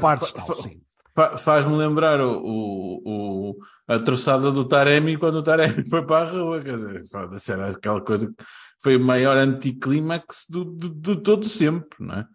[0.66, 6.27] Um Faz-me lembrar o, o, o- a troçada do Taremi quando o Taremi foi para
[6.29, 7.05] a rua, quer dizer,
[7.51, 8.35] era aquela coisa que
[8.83, 12.27] foi o maior anticlímax do, todo sempre, não é?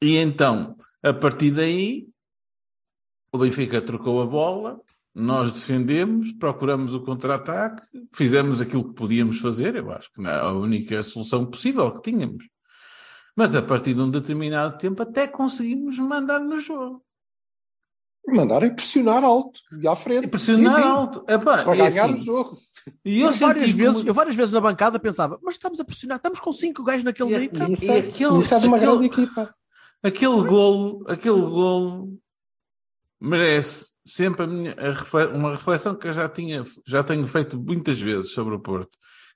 [0.00, 2.06] E então, a partir daí,
[3.32, 4.80] o Benfica trocou a bola,
[5.14, 7.82] nós defendemos, procuramos o contra-ataque,
[8.12, 12.10] fizemos aquilo que podíamos fazer, eu acho que não é a única solução possível que
[12.10, 12.44] tínhamos.
[13.36, 17.03] Mas a partir de um determinado tempo até conseguimos mandar no jogo.
[18.26, 20.24] Mandar e pressionar alto e à frente.
[20.24, 20.88] E pressionar Sim, sim.
[20.88, 21.24] alto.
[21.28, 22.58] Epá, Para é ganhar assim, o jogo.
[23.04, 26.16] E eu, Eu várias, vezes, eu várias vezes na bancada pensava, mas estamos a pressionar,
[26.16, 27.50] estamos com cinco gajos naquele E- meio.
[27.70, 29.54] e- Isso e é, aquele- isso é de uma aquele- grande equipa.
[30.02, 32.18] aquele golo, aquele golo
[33.20, 37.58] merece sempre a minha, a refle- uma reflexão que eu já tinha, já tenho feito
[37.58, 38.90] muitas vezes sobre o Porto.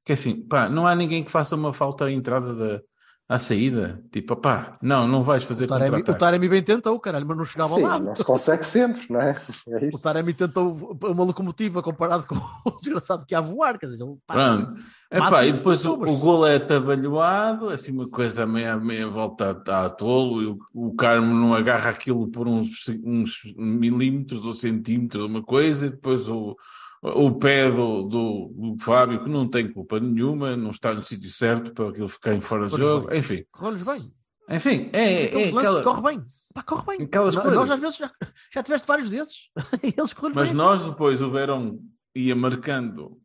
[0.05, 2.83] Que é assim, pá, não há ninguém que faça uma falta à entrada da
[3.29, 4.03] à saída.
[4.11, 6.15] Tipo, pá, não, não vais fazer O Taremi, o.
[6.15, 8.01] Taremi bem tentou, caralho, mas não chegava Sim, lá.
[8.01, 9.43] não se consegue sempre, não é?
[9.69, 9.99] É O.
[9.99, 14.17] Taremi tentou uma locomotiva comparado com o desgraçado que ia a voar, quer dizer, ele,
[14.27, 14.81] pá, Pronto.
[15.11, 19.87] Epá, e depois o, o golo é atabalhoado, assim uma coisa meia, meia volta a,
[19.87, 25.25] a tolo, e o, o Carmo não agarra aquilo por uns, uns milímetros ou centímetros,
[25.25, 26.55] uma coisa, e depois o,
[27.03, 31.31] o pé do, do, do Fábio, que não tem culpa nenhuma, não está no sítio
[31.31, 33.19] certo para aquilo ficar em fora de jogo, bem.
[33.21, 34.13] enfim, correu-lhes bem.
[34.51, 36.25] enfim, é, é, lances aquela- corre bem.
[36.55, 37.07] Pá, corre bem.
[37.07, 37.61] aquelas Nós- coisas.
[37.61, 38.11] Nós às vezes já,
[38.53, 39.51] já tiveste vários desses.
[39.97, 40.57] Eles correram Mas bem.
[40.57, 41.79] nós depois o Verão
[42.17, 43.19] ia marcando,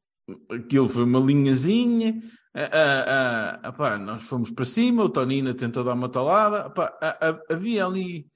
[0.52, 2.22] aquilo foi uma linhazinha,
[2.54, 6.94] a, a, a, pá, nós fomos para cima, o Tonina tentou dar uma talada, pá,
[7.50, 8.28] havia ali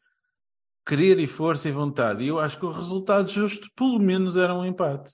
[0.87, 4.55] querer e força e vontade, e eu acho que o resultado justo, pelo menos, era
[4.55, 5.13] um empate.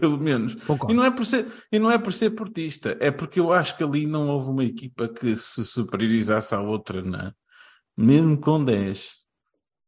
[0.00, 0.54] Pelo menos.
[0.66, 0.92] Concordo.
[0.92, 3.76] E não, é por ser, e não é por ser portista, é porque eu acho
[3.76, 7.32] que ali não houve uma equipa que se superiorizasse à outra, na,
[7.96, 9.22] mesmo com 10.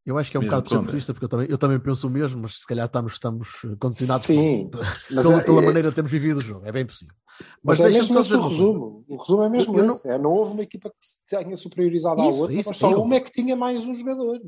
[0.04, 0.90] Eu acho que é um Mesmo bocado por ser quando é.
[0.92, 3.48] portista, porque eu também, eu também penso o mesmo, mas se calhar estamos, estamos
[3.80, 6.64] condicionados Sim, por- mas pela, é- pela é- maneira de termos vivido o jogo.
[6.64, 7.12] É bem possível.
[7.60, 9.04] Mas, é deixa-me mesmo só esse o resumo.
[9.08, 10.08] O resumo é mesmo Eu- eu não- esse.
[10.08, 12.92] É, não houve uma equipa que se tenha superiorizado à Isso, outra, isso, mas só
[12.92, 14.38] eu- uma é que tinha mais um jogador.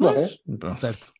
[0.00, 0.28] Não é?
[0.58, 0.80] Pronto.
[0.80, 1.12] Certo.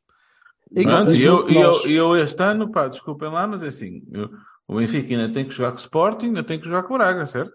[0.70, 4.02] Isso e eu, e eu, e eu este ano, pá, desculpem lá, mas é assim,
[4.12, 4.30] eu-
[4.66, 6.98] o Benfica ainda tem que jogar com o Sporting, ainda tem que jogar com o
[6.98, 7.54] Braga, certo?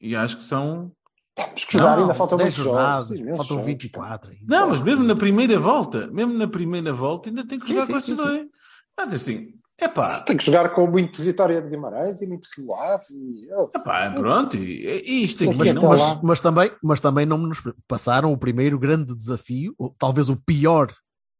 [0.00, 0.92] E acho que são.
[1.34, 2.78] Temos que jogar, Não, ainda faltam 10 muitos jogos.
[2.80, 3.66] jornadas, imensos faltam jogos.
[3.66, 4.30] 24.
[4.32, 4.44] ainda.
[4.46, 7.86] Não, mas mesmo na primeira volta, mesmo na primeira volta, ainda tem que Sim, jogar
[7.86, 8.46] sim, com sim, esses dois.
[8.98, 12.74] Mas assim, é pá, Tem que jogar com muito Vitória de Guimarães e muito Rio
[12.74, 13.06] Ave.
[13.12, 13.68] E, oh,
[14.14, 15.88] pronto, e, e isto aqui mas não.
[15.88, 20.36] mas, mas também, mas também não nos passaram o primeiro grande desafio, ou talvez o
[20.36, 20.92] pior,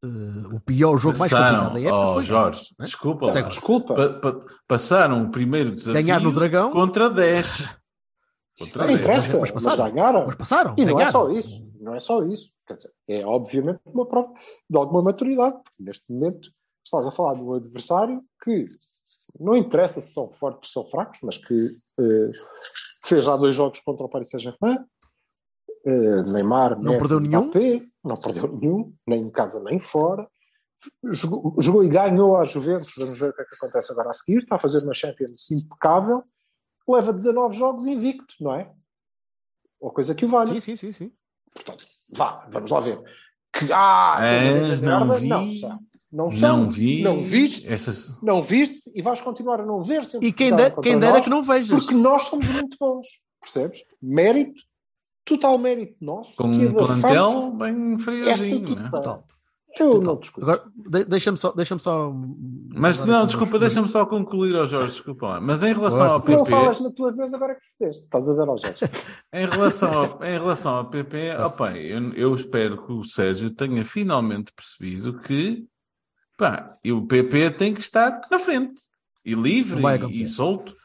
[0.04, 1.96] eh, o pior jogo mais complicado Passaram, da época.
[1.96, 2.84] oh foi Jorge, né?
[2.84, 3.42] desculpa, Até.
[3.42, 3.94] Desculpa.
[3.94, 6.70] Pa- pa- passaram o primeiro desafio Ganhar no Dragão.
[6.72, 7.68] contra 10.
[8.58, 9.00] Contra Não 10.
[9.00, 9.94] interessa, mas mas, passaram.
[9.94, 10.26] ganharam.
[10.26, 10.74] Mas passaram.
[10.76, 11.12] E não é ganharam.
[11.12, 11.72] só isso.
[11.80, 12.50] Não é só isso.
[12.66, 14.30] Quer dizer, é obviamente uma prova
[14.68, 16.50] de alguma maturidade, porque neste momento
[16.84, 18.66] estás a falar de um adversário que
[19.40, 22.30] não interessa se são fortes ou são fracos, mas que eh,
[23.06, 24.78] fez já dois jogos contra o Paris Saint-Germain.
[25.84, 27.42] Eh, Neymar Não Messi, perdeu nenhum?
[27.44, 30.28] Mbappé, não perdeu nenhum, nem em casa nem fora.
[31.04, 32.92] Jogou, jogou e ganhou à Juventus.
[32.96, 34.38] Vamos ver o que é que acontece agora a seguir.
[34.38, 36.24] Está a fazer uma Champions impecável.
[36.88, 38.70] leva 19 jogos invicto, não é?
[39.80, 40.48] Ou coisa que o valha.
[40.52, 41.12] Sim, sim, sim, sim.
[41.52, 43.00] Portanto, vá, vamos lá ver.
[43.52, 45.28] Que, ah, É, não merda, vi.
[45.28, 45.78] Não, são.
[46.10, 46.56] não são.
[46.58, 47.02] Não vi.
[47.02, 47.70] Não viste.
[47.70, 48.20] Essas...
[48.22, 51.14] Não viste e vais continuar a não ver sempre E quem, que der, quem dera
[51.14, 51.80] nós, que não vejas.
[51.80, 53.06] Porque nós somos muito bons,
[53.40, 53.84] percebes?
[54.00, 54.62] Mérito,
[55.24, 56.36] total mérito nosso.
[56.36, 58.88] Com um plantel bem friozinho, né?
[58.90, 59.24] Total.
[59.78, 60.02] Eu Total.
[60.02, 60.50] não discuto.
[60.50, 61.50] Agora, de- deixa-me só.
[61.52, 62.12] Deixa só
[62.74, 65.40] Mas agora não, desculpa, deixa-me só concluir, ó Jorge, desculpa lá.
[65.40, 68.04] Mas em relação Força, ao Não PP, falas na tua vez agora que fizeste.
[68.04, 68.78] Estás a ver ao Jorge.
[69.32, 73.82] em relação ao, em relação ao PP, opa, eu, eu espero que o Sérgio tenha
[73.82, 75.64] finalmente percebido que
[76.36, 78.82] pá, e o PP tem que estar na frente
[79.24, 80.76] e livre Não e, e solto.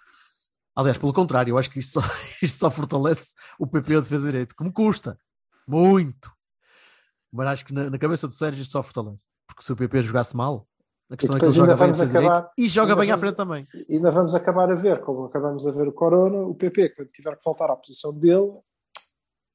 [0.77, 2.01] Aliás, pelo contrário, eu acho que isto só,
[2.47, 5.17] só fortalece o PP a defesa direito, que me custa
[5.67, 6.31] muito.
[7.33, 9.19] Mas acho que na, na cabeça do Sérgio isto só fortalece.
[9.47, 10.67] Porque se o PP jogasse mal,
[11.09, 13.15] a questão é que ele joga bem a defesa acabar- direito e joga bem à
[13.15, 13.67] vamos- frente também.
[13.89, 17.35] Ainda vamos acabar a ver, como acabamos a ver o Corona, o PP, quando tiver
[17.35, 18.51] que voltar à posição dele,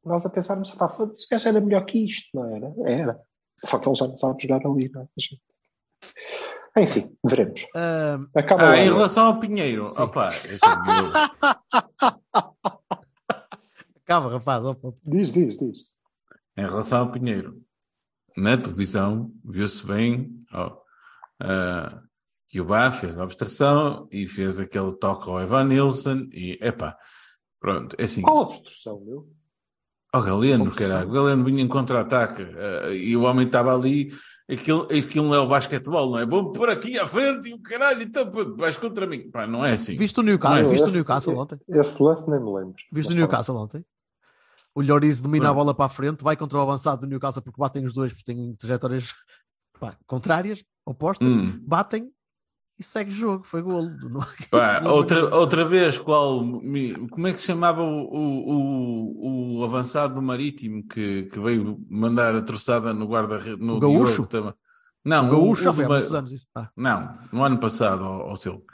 [0.04, 2.74] nós a pensarmos, pá, foda-se, o gajo era melhor que isto, não era?
[2.84, 3.20] Era.
[3.64, 5.06] Só que ele já não sabe jogar ali, não é?
[6.78, 7.66] Enfim, veremos.
[7.74, 11.12] Ahm, Acaba Ah, em relação ao Pinheiro, opa, assim, eu-
[14.04, 14.64] acaba, rapaz.
[14.64, 14.92] opa.
[15.04, 15.78] Diz, diz, diz.
[16.56, 17.60] em relação ao Pinheiro,
[18.36, 20.76] na televisão viu-se bem ó,
[21.40, 22.02] ah,
[22.48, 26.96] que o Bá fez a obstrução e fez aquele toque ao Evan Nilsson e epá,
[27.60, 28.22] pronto, é assim.
[28.22, 29.28] Qual a obstrução, meu?
[30.12, 30.90] Ao Galeno, Obstrução.
[30.90, 34.10] caralho, o Galeno vinha em contra-ataque ah, e o homem estava ali.
[34.50, 36.26] Aquilo, aquilo não é o basquetebol, não é?
[36.26, 39.30] Vou por aqui à frente e o caralho, então vais contra mim.
[39.30, 39.96] Pá, não é assim.
[39.96, 41.58] Viste o Newcastle, Não, viste o esse- Newcastle ontem?
[41.68, 42.74] Esse lance nem me lembro.
[42.92, 43.84] Viste Mas o Newcastle ontem?
[44.74, 47.60] O Lloris domina a bola para a frente, vai contra o avançado do Newcastle porque
[47.60, 49.12] batem os dois, porque têm trajetórias
[49.78, 51.58] pá, contrárias, opostas, Hum.
[51.62, 52.10] batem
[52.78, 53.44] e segue o jogo.
[53.44, 53.90] Foi golo.
[54.50, 56.40] Pá, não- outra, outra vez, qual,
[57.10, 61.78] como é que se chamava o, o, o, o avançado do Marítimo que, que veio
[61.90, 63.58] mandar a troçada no guarda-redes?
[63.64, 64.26] No O Gaúcho?
[64.28, 64.54] Diogo?
[65.04, 66.46] Não, O Gaúcho o- já o foi há do muitos anos isso.
[66.54, 68.64] Ah, Não, no ano passado, ao, ao seu,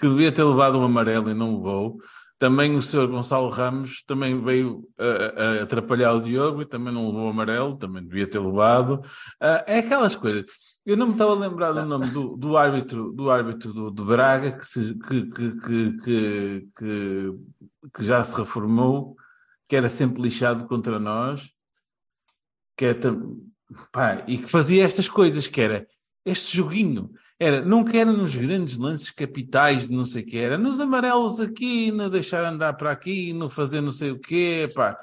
[0.00, 1.98] que devia ter levado um amarelo e não levou.
[2.38, 7.30] Também o senhor Gonçalo Ramos também veio a, atrapalhar o Diogo e também não levou
[7.30, 9.00] amarelo, também devia ter levado.
[9.40, 10.44] Ah, é aquelas coisas.
[10.84, 14.04] Eu não me estava a lembrar do nome do, do árbitro, do árbitro do, do
[14.04, 15.60] Braga que, se- que, que,
[16.02, 19.16] que, que, já se reformou,
[19.66, 21.50] que era sempre lixado contra nós,
[22.76, 22.94] que é
[23.90, 25.86] pá, e que fazia estas coisas, que era
[26.24, 27.10] este joguinho.
[27.38, 31.38] Era, nunca era nos grandes lances capitais de não sei o que, era nos amarelos
[31.38, 34.98] aqui, no deixar andar para aqui, no fazer não sei o quê, pá.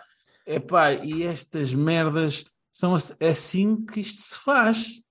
[0.46, 5.02] Epá, e estas merdas são ass- assim que isto se faz.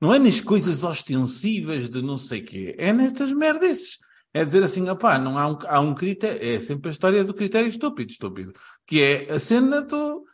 [0.00, 3.98] Não é nas coisas ostensivas de não sei o quê, é nestas merdas.
[4.32, 7.34] É dizer assim, opá, não há um, há um critério, é sempre a história do
[7.34, 8.52] critério estúpido, estúpido,
[8.86, 10.24] que é a cena do,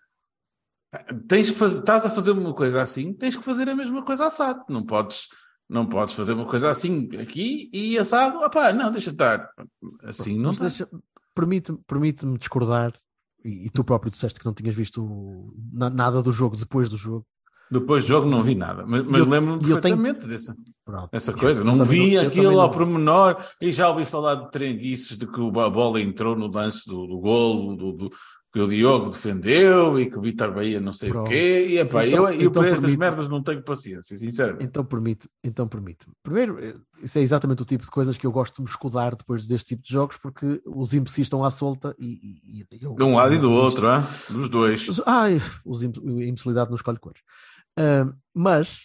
[1.29, 4.27] tens que fazer, estás a fazer uma coisa assim, tens que fazer a mesma coisa
[4.27, 4.65] assado.
[4.69, 5.29] Não podes,
[5.69, 8.39] não podes fazer uma coisa assim aqui e assado.
[8.39, 9.49] Opá, não, deixa estar.
[10.05, 10.89] Assim não deixa-
[11.35, 12.93] permite-me permite-me discordar,
[13.45, 16.97] e, e tu próprio disseste que não tinhas visto na- nada do jogo depois do
[16.97, 17.27] jogo.
[17.69, 20.57] Depois do jogo não vi nada, mas, mas Eu- lembro-me e eu tenho- perfeitamente dessa,
[20.85, 21.11] Pronto.
[21.11, 21.61] dessa Eu- coisa.
[21.63, 25.19] eu Não também vi eu aquilo ao não- pormenor e já ouvi falar de trenguices
[25.19, 28.11] de que a bola entrou no lance do, do golo, do, do-
[28.57, 31.27] que o Diogo defendeu e que o Vitor Bahia não sei Pronto.
[31.27, 31.67] o quê.
[31.69, 34.65] E, epá, Então- eu, eu então para essas merdas não tenho paciência, sinceramente.
[34.65, 36.07] Então permite, então permite.
[36.23, 39.15] Primeiro, eh, isso é exatamente o tipo de coisas que eu gosto de me escudar
[39.15, 42.07] depois deste tipo de jogos, porque os imbecis estão à solta e,
[42.51, 44.01] e- e eu, De um lado e do outro, ah?
[44.31, 44.87] dos dois.
[45.05, 47.21] Ai, os imbe- a imbecilidade não escolhe cores.
[47.79, 48.79] Ahm, mas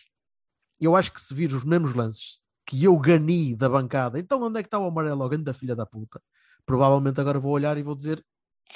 [0.81, 4.59] eu acho que se vir os mesmos lances que eu gani da bancada, então onde
[4.59, 6.21] é que está o amarelo, alguém da filha da puta?
[6.65, 8.21] Provavelmente agora vou olhar e vou dizer: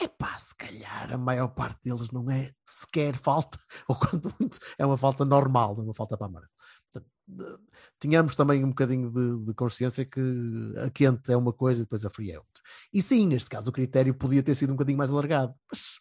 [0.02, 4.86] epá, se calhar a maior parte deles não é sequer falta, ou quando muito é
[4.86, 6.52] uma falta normal, não é uma falta para amarelo.
[6.92, 7.58] Portanto, de-
[8.00, 10.22] Tínhamos também um bocadinho de, de consciência que
[10.86, 12.62] a quente é uma coisa e depois a fria é outra.
[12.94, 16.00] E sim, neste caso o critério podia ter sido um bocadinho mais alargado, mas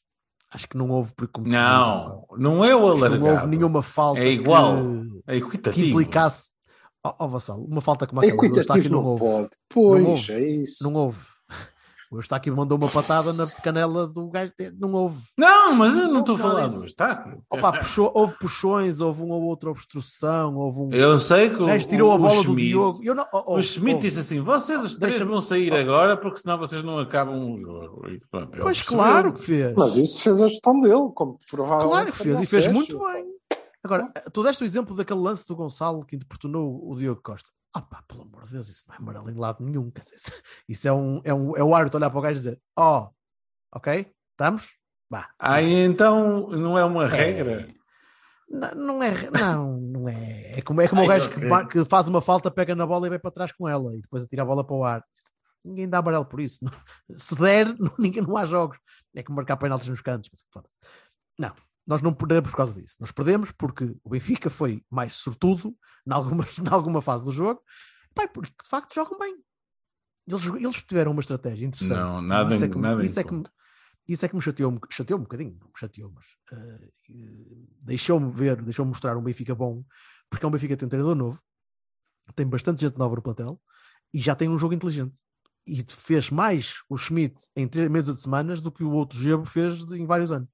[0.52, 1.12] acho que não houve.
[1.16, 3.18] porque Não, não é o alargado.
[3.24, 4.76] não houve nenhuma falta É igual.
[4.76, 6.50] que, É que implicasse.
[7.06, 9.24] Ó oh, Vassalo, uma falta como É aquela do Eustáquio equitativo não não houve.
[9.24, 9.48] pode.
[9.68, 10.32] Pois, houve.
[10.32, 10.84] é isso.
[10.84, 11.26] Não houve.
[12.14, 14.52] O Eustáquio mandou uma patada na canela do gajo.
[14.78, 15.20] Não houve.
[15.36, 17.42] Não, mas eu não estou a Não, falar não, do Eustáquio.
[17.50, 20.90] Opa, puxou, houve puxões, houve uma ou outra obstrução, houve um.
[20.92, 22.98] Eu sei que o o, gajo tirou a o bola do Schmidt- Diogo.
[23.02, 23.98] Eu não, oh, oh, O Schmidt oh.
[23.98, 28.08] disse assim: vocês os três vão sair agora porque senão vocês não acabam o jogo.
[28.08, 29.74] E, pronto, ele Pois claro que fez.
[29.74, 31.90] Mas isso fez a gestão dele, como provavelmente.
[31.90, 33.24] Claro que fez e fez muito bem.
[33.82, 37.50] Agora, tu deste o exemplo daquele lance do Gonçalo que interpretou o Diogo Costa.
[37.74, 39.90] Ah pá, pelo amor de Deus, isso não é amarelo em lado nenhum.
[39.90, 40.16] Dizer,
[40.68, 43.10] isso é, um, é, um, é o árbitro olhar para o gajo e dizer: Ó,
[43.74, 44.74] ok, estamos?
[45.10, 45.28] Vá.
[45.38, 47.08] Aí então não é uma É.
[47.08, 47.68] regra.
[48.48, 50.52] Não, não é, não, não é.
[50.58, 51.42] É como, é como o Ai, gajo ok.
[51.68, 54.02] que, que faz uma falta, pega na bola e vai para trás com ela e
[54.02, 55.04] depois atira a bola para o ar.
[55.64, 56.60] Ninguém dá amarelo por isso.
[57.16, 58.78] Se der, não, ninguém, não há jogos.
[59.16, 60.30] É como marcar penaltis nos cantos.
[60.32, 60.76] mas foda-se.
[61.38, 61.52] Não,
[61.86, 62.96] nós não perdemos por causa disso.
[63.00, 67.60] Nós perdemos porque o Benfica foi mais sortudo em alguma, em alguma fase do jogo.
[68.14, 69.36] Pá, porque de facto jogam bem.
[70.26, 71.98] Eles, eles tiveram uma estratégia interessante.
[71.98, 73.44] Não, nada isso é que, nada isso é que, me-
[74.08, 76.90] isso é que me chateou, um- chateou um bocadinho, chateou, mas eh,
[77.82, 79.84] deixou-me ver, deixou-me mostrar um Benfica bom,
[80.30, 81.40] porque é um Benfica que tem um treinador novo,
[82.34, 83.60] tem bastante gente nova no plantel
[84.12, 85.18] e já tem um jogo inteligente.
[85.66, 89.44] E fez mais o Schmidt em três meses de semanas do que o outro Gebo
[89.46, 90.48] fez de- em vários anos.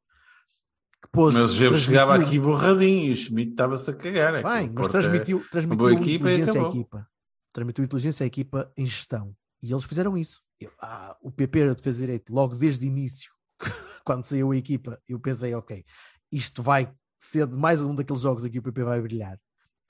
[1.02, 4.34] Que pôs- Mas o Gebo chegava aqui borradinho e o Schmidt estava-se a cagar.
[4.34, 7.08] É Bem, mas é- transmitiu, transmitiu boa equipa inteligência à equipa.
[7.52, 9.34] Transmitiu inteligência à equipa em gestão.
[9.62, 10.42] E eles fizeram isso.
[10.60, 13.32] Eu- ah, o PP era defesa direito, logo desde o início,
[14.04, 15.84] quando saiu a equipa, eu pensei, ok,
[16.30, 19.38] isto vai ser de mais um daqueles jogos em que o PP vai brilhar,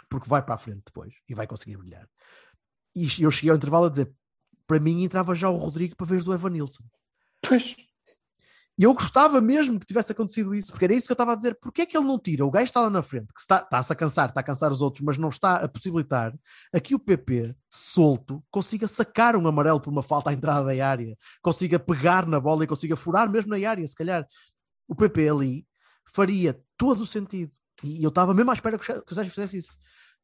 [0.09, 2.09] porque vai para a frente depois e vai conseguir brilhar.
[2.96, 4.12] E eu cheguei ao intervalo a dizer,
[4.66, 6.85] para mim entrava já o Rodrigo para ver do Evan Nilsson.
[7.42, 7.77] Pois.
[8.80, 11.34] E eu gostava mesmo que tivesse acontecido isso, porque era isso que eu estava a
[11.34, 11.54] dizer.
[11.60, 12.46] Porquê é que ele não tira?
[12.46, 14.80] O gajo está lá na frente, que está- está-se a cansar, está a cansar os
[14.80, 16.32] outros, mas não está a possibilitar
[16.72, 20.86] a que o PP, solto, consiga sacar um amarelo por uma falta à entrada da
[20.88, 23.86] área, consiga pegar na bola e consiga furar mesmo na área.
[23.86, 24.26] Se calhar
[24.88, 25.66] o PP ali
[26.06, 27.52] faria todo o sentido.
[27.84, 29.76] E eu estava mesmo à espera que o Sérgio fizesse isso.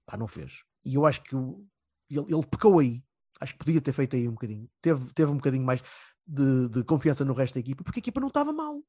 [0.07, 0.63] Pá, não fez.
[0.83, 1.63] E eu acho que o-
[2.09, 3.03] ele, ele pecou aí.
[3.39, 4.67] Acho que podia ter feito aí um bocadinho.
[4.81, 5.83] Teve, teve um bocadinho mais
[6.27, 8.81] de, de confiança no resto da equipa, porque a equipa não estava mal.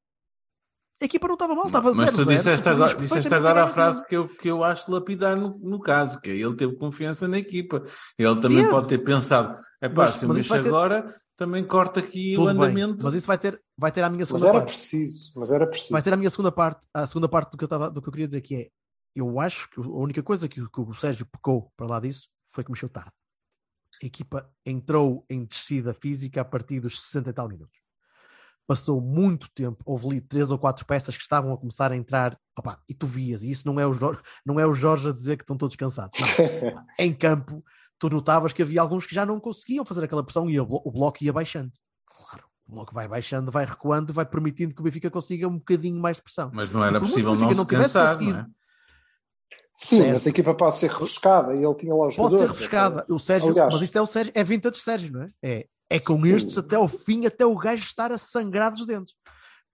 [1.00, 3.62] A equipa não estava mal, estava Mas 0 tu disseste agora, podias disseste agora a
[3.62, 6.74] ganhar frase que eu, que eu acho lapidar no, no caso, que é ele teve
[6.76, 7.84] confiança na equipa.
[8.18, 10.68] Ele também pode ter pensado, é pá, Mas- se eu mas isso mexo vai ter-
[10.68, 13.04] agora, também corta aqui Tudo o bem, andamento.
[13.04, 14.70] mas isso vai ter, vai ter a minha Mas segunda era parte.
[14.70, 15.92] preciso, mas era preciso.
[15.92, 18.08] Vai ter a minha segunda parte, a segunda parte do que eu, tava, do que
[18.08, 18.68] eu queria dizer, que é
[19.14, 22.26] eu acho que a única coisa que, o- que o Sérgio pecou para lá disso
[22.52, 23.12] foi que mexeu tarde.
[24.02, 27.78] A equipa entrou em descida física a partir dos 60 e tal minutos.
[28.66, 32.38] Passou muito tempo, houve ali três ou quatro peças que estavam a começar a entrar,
[32.56, 35.12] opá, e tu vias, e isso não é o Jorge, não é o Jorge a
[35.12, 36.20] dizer que estão todos cansados.
[36.20, 36.84] Não.
[37.00, 37.64] em campo,
[37.98, 40.82] tu notavas que havia alguns que já não conseguiam fazer aquela pressão e o blo-
[40.84, 41.72] o bloco ia baixando.
[42.06, 45.98] Claro, o bloco vai baixando, vai recuando, vai permitindo que o Benfica consiga um bocadinho
[45.98, 46.50] mais de pressão.
[46.52, 48.46] Mas não era possível não Benfica se cansar, não é?
[49.80, 50.10] Sim, Certo.
[50.10, 52.50] mas a equipa pode ser refrescada e ele tinha lá os Pode ser jogadores.
[52.50, 53.06] refrescada.
[53.08, 55.30] O Sérgio, Aliás- mas isto é o Sérgio, é vintage Sérgio, não é?
[55.40, 56.30] É, é com Sim.
[56.32, 59.14] estes até ao fim, até o gajo estar a sangrar dos dentes.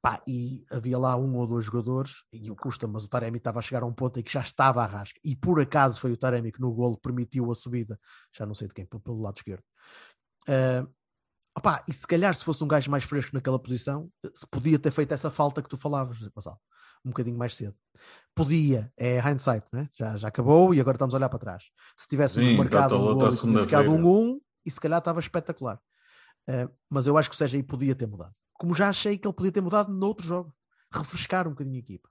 [0.03, 3.61] Pá, e havia lá um ou dois jogadores, e o custa, mas o Taremi estava
[3.61, 6.13] a chegar a um ponto em que já estava a rasca, e por acaso foi
[6.13, 7.99] o Taremi que no golo permitiu a subida,
[8.31, 9.63] já não sei de quem, pelo, lado esquerdo.
[10.47, 10.87] Ah,
[11.57, 14.91] opá, e se calhar se fosse um gajo mais fresco naquela posição, se podia ter
[14.91, 16.59] feito essa falta que tu falavas, Gonçalo,
[17.03, 17.75] um bocadinho mais cedo.
[18.35, 19.89] Podia, é hindsight, né?
[19.95, 21.65] já, já acabou e agora estamos a olhar para trás.
[21.97, 25.81] Se tivéssemos Sim, marcado um e ficado um 1 e se calhar estava espetacular.
[26.49, 28.33] Ah, mas eu acho que o Sérgio aí podia ter mudado.
[28.55, 30.53] Como já achei que ele podia ter mudado noutros jogos.
[30.93, 32.09] Refrescar um bocadinho a equipa.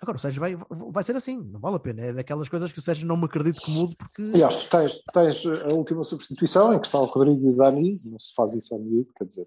[0.00, 2.02] Agora o Sérgio vai, vai ser assim, não vale a pena.
[2.02, 4.22] É daquelas coisas que o Sérgio não me acredito que mude porque.
[4.34, 8.00] Aliás, tu tens, tens a última substituição em que está o Rodrigo e o Dani,
[8.04, 9.46] não se faz isso ao miúdo, quer dizer.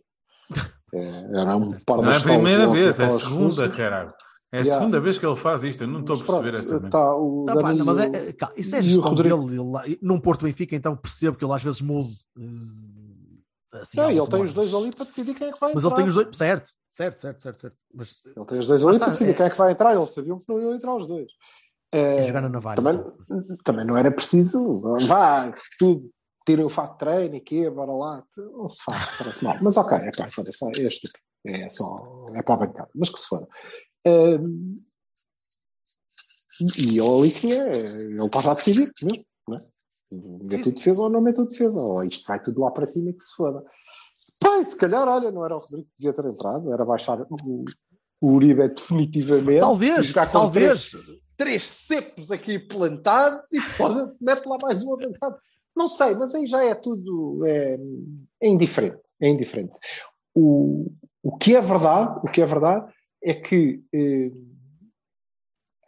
[0.94, 4.13] É, era um par Não é a primeira vez, é a segunda, caralho.
[4.54, 4.80] É a Yeah.
[4.80, 6.90] segunda vez que ele faz isto, eu não estou a Mas pronto, perceber esta também.
[6.90, 9.38] tá, o Não, pá, Dani não, mas é, é, cá, isso é e gestão Rodrigo.
[9.48, 9.62] dele.
[9.62, 12.14] Ele lá- num Porto Benfica, então percebo que ele às vezes mude.
[12.38, 15.72] eh, assim, Não, e ele tem os dois ali para decidir quem é que vai
[15.74, 15.96] Mas entrar.
[15.98, 16.38] ele tem os dois.
[16.38, 17.60] Certo, certo, certo, certo.
[17.62, 17.78] certo.
[17.94, 19.96] Mas Ele tem os dois ali está, para decidir é- quem é que vai entrar.
[19.96, 21.32] Eles sabiam que não iam entrar os dois.
[21.94, 22.76] é jogar na navalha.
[22.76, 23.04] também,
[23.64, 24.82] também não era preciso.
[25.08, 26.02] Vá, tudo.
[26.46, 28.24] Tirem o fato de treino e quê, bora lá.
[28.38, 29.58] Não se faz, parece mal.
[29.62, 31.20] Mas ok, é claro, foda-se, é estúpido.
[31.46, 32.90] É só, é para a bancada.
[32.96, 33.48] Mas que se foda.
[34.06, 34.76] Hum,
[36.78, 39.62] e ele ali tinha, ele estava a decidir mesmo, não é?
[40.44, 43.24] Mete defesa ou não mete defesa, ou isto vai tudo lá para cima e que
[43.24, 43.64] se foda.
[44.40, 47.66] Pai, se calhar, olha, não era o Rodrigo que devia ter entrado, era baixar o,
[48.20, 49.60] o Uribe definitivamente.
[49.60, 50.90] Talvez, talvez.
[50.90, 51.06] Três,
[51.38, 55.38] três cepos aqui plantados e foda-se, mete lá mais um avançado.
[55.75, 57.80] Não sei, mas aí já é tudo é,
[58.42, 59.02] é indiferente.
[59.21, 59.71] É indiferente.
[60.36, 60.92] O,
[61.23, 62.92] o que é verdade, o que é verdade
[63.24, 64.32] é que eh,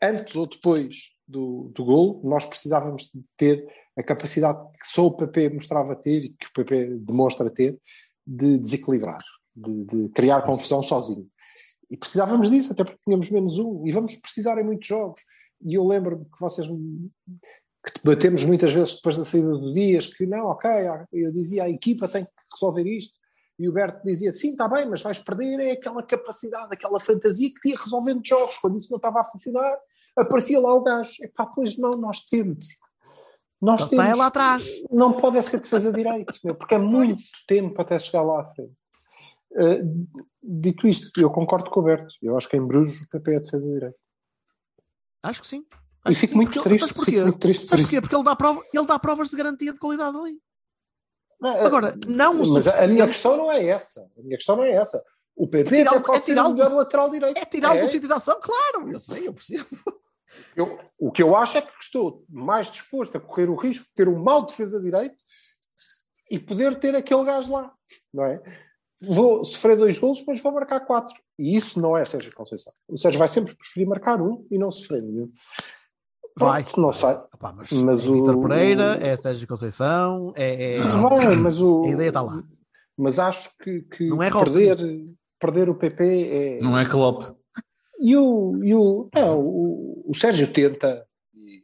[0.01, 3.67] antes ou depois do, do gol, nós precisávamos de ter
[3.97, 7.79] a capacidade que só o PP mostrava ter e que o PP demonstra ter
[8.25, 9.23] de desequilibrar,
[9.55, 11.27] de, de criar confusão sozinho.
[11.89, 15.21] E precisávamos disso, até porque tínhamos menos um, e vamos precisar em muitos jogos.
[15.63, 20.25] E eu lembro-me que vocês que debatemos muitas vezes depois da saída do Dias, que
[20.25, 20.69] não, ok,
[21.11, 23.13] eu dizia a equipa tem que resolver isto,
[23.57, 27.49] e o Berto dizia, sim, está bem, mas vais perder é aquela capacidade, aquela fantasia
[27.49, 29.77] que tinha resolvendo jogos, quando isso não estava a funcionar,
[30.17, 32.65] aparecia lá o gajo, epá, pois não, nós temos.
[33.61, 34.17] Nós Está temos.
[34.17, 34.67] lá atrás.
[34.91, 38.73] Não pode ser defesa direito, meu, porque é muito tempo até chegar lá à frente.
[39.51, 40.07] Uh,
[40.41, 42.13] dito isto, eu concordo com o Berto.
[42.21, 43.95] Eu acho que em Bruges o PP é defesa direito.
[45.21, 45.63] Acho que sim.
[46.05, 48.01] E Acho que fico sim, muito triste, fico muito triste Sabes porquê?
[48.01, 50.37] Porque ele dá, prova, ele dá provas de garantia de qualidade ali.
[51.65, 54.09] Agora, não o Mas a- minha questão não é essa.
[54.17, 55.03] A minha questão não é essa.
[55.35, 57.37] O PP É até pode é ser o melhor do- lateral direito.
[57.37, 57.81] É tirá-lo É.
[57.81, 59.67] do sítio de ação, claro, eu sei, eu percebo.
[60.55, 63.91] Eu- o que eu acho é que estou mais disposto a correr o risco de
[63.93, 65.15] ter um mau defesa direito
[66.29, 67.71] e poder ter aquele gajo lá,
[68.13, 68.41] não é?
[69.01, 71.13] Vou sofrer dois golos, mas vou marcar quatro.
[71.37, 72.71] E isso não é Sérgio Conceição.
[72.87, 75.31] O Sérgio vai sempre preferir marcar um e não sofrer nenhum.
[76.37, 76.63] Vai.
[76.63, 77.09] Pronto, Não sei.
[77.33, 80.77] Opá, mas Mas é o- Pereira, é Sérgio Conceição, é.
[80.77, 82.43] é- Vai, mas o, A ideia está lá.
[82.97, 84.53] Mas acho que, que Não é Robson.
[84.53, 85.05] perder,
[85.39, 86.59] perder o PP é.
[86.61, 87.35] Não é Klopp.
[87.99, 91.63] E o, e o, não, o, o Sérgio tenta, e,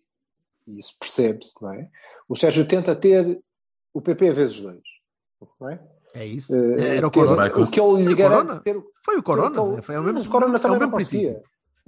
[0.68, 1.88] e isso percebe-se, não é?
[2.28, 3.40] O Sérgio tenta ter
[3.94, 4.82] o PP vezes dois,
[5.60, 5.80] não é?
[6.16, 6.56] É isso.
[6.56, 7.46] Eh, Era o ter Corona.
[7.62, 9.62] O que ele lhe garante ter Foi o Corona.
[9.62, 11.42] aquele- Foi o mesmo, o Corona é o também não mesmo princípio.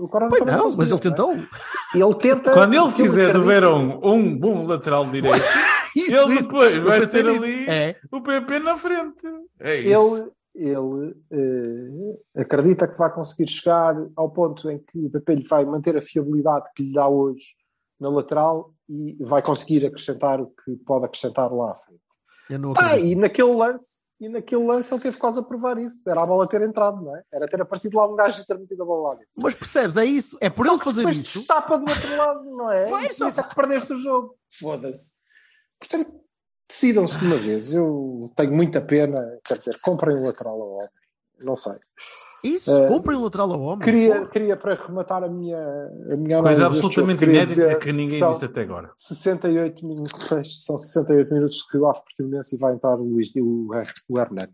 [0.04, 1.02] O Corona Pois não, conseguia, mas ele não é?
[1.02, 1.48] tentou.
[1.96, 2.54] Ele tenta.
[2.54, 5.36] Quando ele fizer do Verão um bom lateral direito,
[5.96, 6.44] Isso, ele isso.
[6.44, 7.44] depois Eu vai nisso.
[7.44, 7.96] ali É.
[8.12, 9.28] o PP na frente.
[9.60, 10.34] É isso.
[10.56, 11.16] ele, ele
[12.36, 15.98] eh, acredita que vai conseguir chegar ao ponto em que o PP lhe vai manter
[15.98, 17.44] a fiabilidade que lhe dá hoje
[18.00, 22.02] na lateral e vai conseguir acrescentar o que pode acrescentar lá à frente.
[22.50, 26.08] Eu não Pá, e naquele lance, e naquele lance ele teve quase a provar isso.
[26.08, 27.24] Era a bola ter entrado, não é?
[27.32, 29.32] Era ter aparecido lá um gajo e ter metido a bola lá dentro.
[29.36, 30.38] Mas percebes, é isso.
[30.40, 31.40] É por Só ele que fazer isso.
[31.40, 32.86] destapa do outro lado, não é?
[32.86, 34.38] Pois, e por isso é que perdeste o jogo.
[34.60, 35.14] Foda-se.
[35.80, 36.22] Portanto,
[36.70, 37.74] decidam-se de uma vez.
[37.74, 39.40] Eu tenho muita pena.
[39.44, 40.90] Quer dizer, comprem o lateral ao homem.
[41.40, 41.80] Não sei.
[42.44, 43.80] Isso, Eh, comprem o lateral ao homem.
[43.86, 44.30] Queria, Porra.
[44.30, 48.20] queria para rematar a minha, a minha Coisa análise deste absolutamente inédita dizer que ninguém
[48.32, 48.92] disse até agora.
[48.98, 53.68] 68 minutos, são 68 minutos de Rio Ave Portimonense e vai entrar o Luís o,
[54.10, 54.54] o Hernani.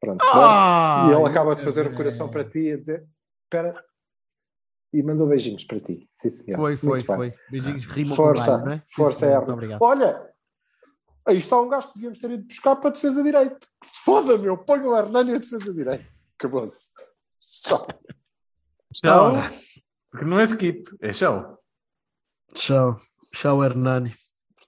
[0.00, 1.12] Pronto, Ah, pronto.
[1.16, 1.96] E ele acaba de fazer o Deus.
[1.96, 3.06] coração para ti a dizer:
[3.44, 3.84] espera.
[4.92, 6.08] E mandou beijinhos para ti.
[6.14, 6.56] Sim, senhor.
[6.56, 7.16] Foi, foi, Muito bem.
[7.16, 7.34] foi.
[7.50, 8.76] Beijinhos, rima Força, com não é?
[8.78, 9.36] Sim, força.
[9.36, 9.82] Muito obrigado.
[9.82, 10.30] Olha,
[11.26, 13.66] aí está um gajo que devíamos ter ido buscar para a defesa direito.
[13.80, 14.56] Que se foda, meu.
[14.56, 16.04] Põe o Hernani a defesa direito.
[16.38, 16.90] Acabou-se.
[17.62, 17.86] Tchau.
[18.92, 19.32] Tchau.
[20.10, 21.58] Porque não é skip, é show.
[22.54, 22.96] Tchau.
[23.32, 24.14] Tchau, Hernani.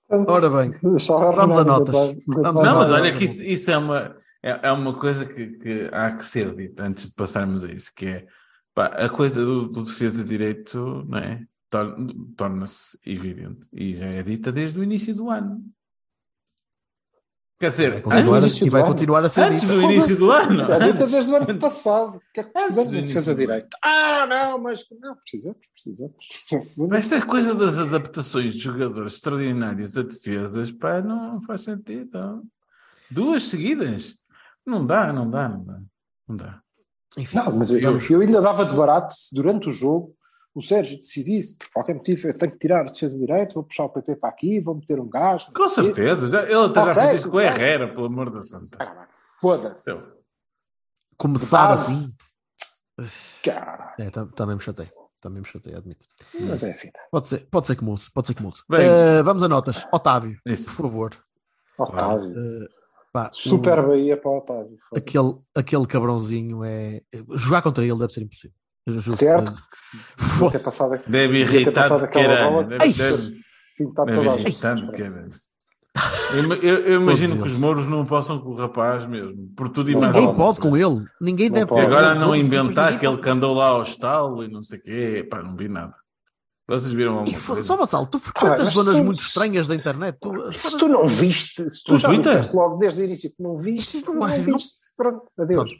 [0.08, 1.94] Ora bem, vamos a notas.
[2.26, 5.90] Vamos Não, mas olha que isso, isso é, uma, é, é uma coisa que, que
[5.92, 8.26] há que ser dita antes de passarmos a isso, que é
[8.72, 11.44] pá, a coisa do, do defesa de direito não é?
[11.68, 11.96] Tor-
[12.36, 15.64] torna-se evidente e já é dita desde o início do ano.
[17.58, 19.72] Quer dizer, Vai continuar, antes, a, e vai do continuar a ser antes dito.
[19.72, 20.60] do início do ano.
[20.60, 22.16] É dita antes- desde o ano passado.
[22.18, 23.78] O que é que precisamos do de defesa do direita?
[23.82, 26.14] Ah, não, mas não, precisamos, precisamos.
[26.90, 32.42] Mas esta coisa das adaptações de jogadores extraordinários a defesas, pá, não faz sentido.
[33.10, 34.16] Duas seguidas?
[34.66, 35.78] Não dá, não dá, não dá.
[36.28, 36.60] Não dá.
[37.16, 40.14] Enfim, Não, mas eu, eu ainda dava de barato se durante o jogo
[40.58, 43.84] o Sérgio decidisse, por qualquer motivo, eu tenho que tirar a defesa direita, vou puxar
[43.84, 45.52] o PP para aqui, vou meter um gajo.
[45.54, 46.26] Com o certeza.
[46.42, 47.46] Ele até já fez isso com o bem.
[47.48, 48.78] Herrera, pelo amor da santa.
[48.80, 49.06] Ah,
[49.40, 49.90] Foda-se.
[51.16, 52.14] Começar assim.
[53.42, 53.92] Caralho.
[53.98, 54.90] É, tá- também me chatei.
[55.20, 56.06] Também me chatei, admito.
[56.40, 56.98] Mas é vida.
[57.10, 58.10] Pode ser, pode ser que mude.
[58.12, 58.58] Pode ser que mude.
[58.68, 58.86] Bem.
[58.86, 59.86] Eh, vamos a notas.
[59.92, 60.66] Otávio, Isso.
[60.76, 61.16] por favor.
[61.78, 62.32] Otávio.
[62.38, 62.68] Eh,
[63.12, 64.78] pá, Super o- Bahia para o Otávio.
[64.94, 67.02] aquele, aquele cabrãozinho é.
[67.34, 68.56] Jogar contra ele deve ser impossível.
[68.88, 69.52] Certo.
[69.52, 70.58] Devia foda-se.
[70.58, 72.50] ter passado, Deve irritar passado de aquela caralho.
[72.50, 72.64] bola.
[72.64, 73.32] Deve, Ai, deve,
[73.80, 74.06] irritar.
[76.34, 79.90] Eu, eu- eu imagino que os mouros não possam com o rapaz mesmo, por tudo
[79.90, 81.04] e mais Ninguém pode com ele.
[81.20, 81.80] Ninguém Não deve pode.
[81.80, 83.22] E agora não inventar aquele pode.
[83.22, 85.26] que andou lá ao estalo e não sei o quê.
[85.30, 85.94] Pá, não vi nada.
[86.68, 87.62] Vocês viram alguma coisa?
[87.62, 90.18] Só Vassal, tu frequentas Ah, zonas tu- muito estranhas da internet.
[90.20, 92.32] Tu, Se tu não viste, se tu No já Twitter?
[92.32, 94.74] disseste logo desde o início que não viste, tu não não- viste.
[94.96, 95.56] Pronto, adeus.
[95.62, 95.74] Pronto.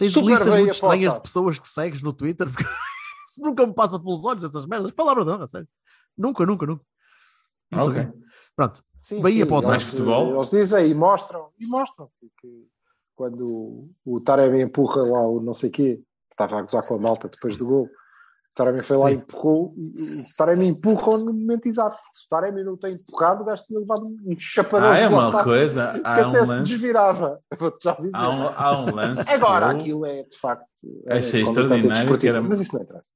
[0.00, 2.48] Tens Super listas muito estranhas de pessoas que segues no Twitter.
[2.48, 2.64] Porque
[3.28, 4.92] isso nunca me passa pelos olhos essas merdas.
[4.92, 5.68] Palavra de honra, sério.
[6.16, 6.82] Nunca, nunca, nunca.
[7.70, 8.08] Ah, ok.
[8.56, 8.82] Pronto.
[8.94, 10.34] Sim, Bahia sim, para o Mais eles, futebol?
[10.36, 12.66] Eles dizem e mostram, e mostram que, que
[13.14, 17.28] quando o, Taremi empurra lá o não sei quê, estava a gozar com a malta
[17.28, 17.90] depois do gol,
[18.54, 19.12] Taremi foi lá Sim.
[19.12, 21.96] e empurrou, o Taremi empurra no momento exato.
[22.12, 25.28] Se o Taremi não tem empurrado, o gajo tinha levado um chapadão Ah, é uma
[25.28, 25.92] Otávio, coisa.
[25.94, 26.70] que Há até um se lance.
[26.72, 27.40] desvirava.
[27.58, 28.10] Vou-te já dizer.
[28.16, 29.30] Há um, há um lance.
[29.30, 30.66] Agora, eu- aquilo é de facto.
[31.08, 33.08] Achei completamente extraordinário era- Mas isso não interessa.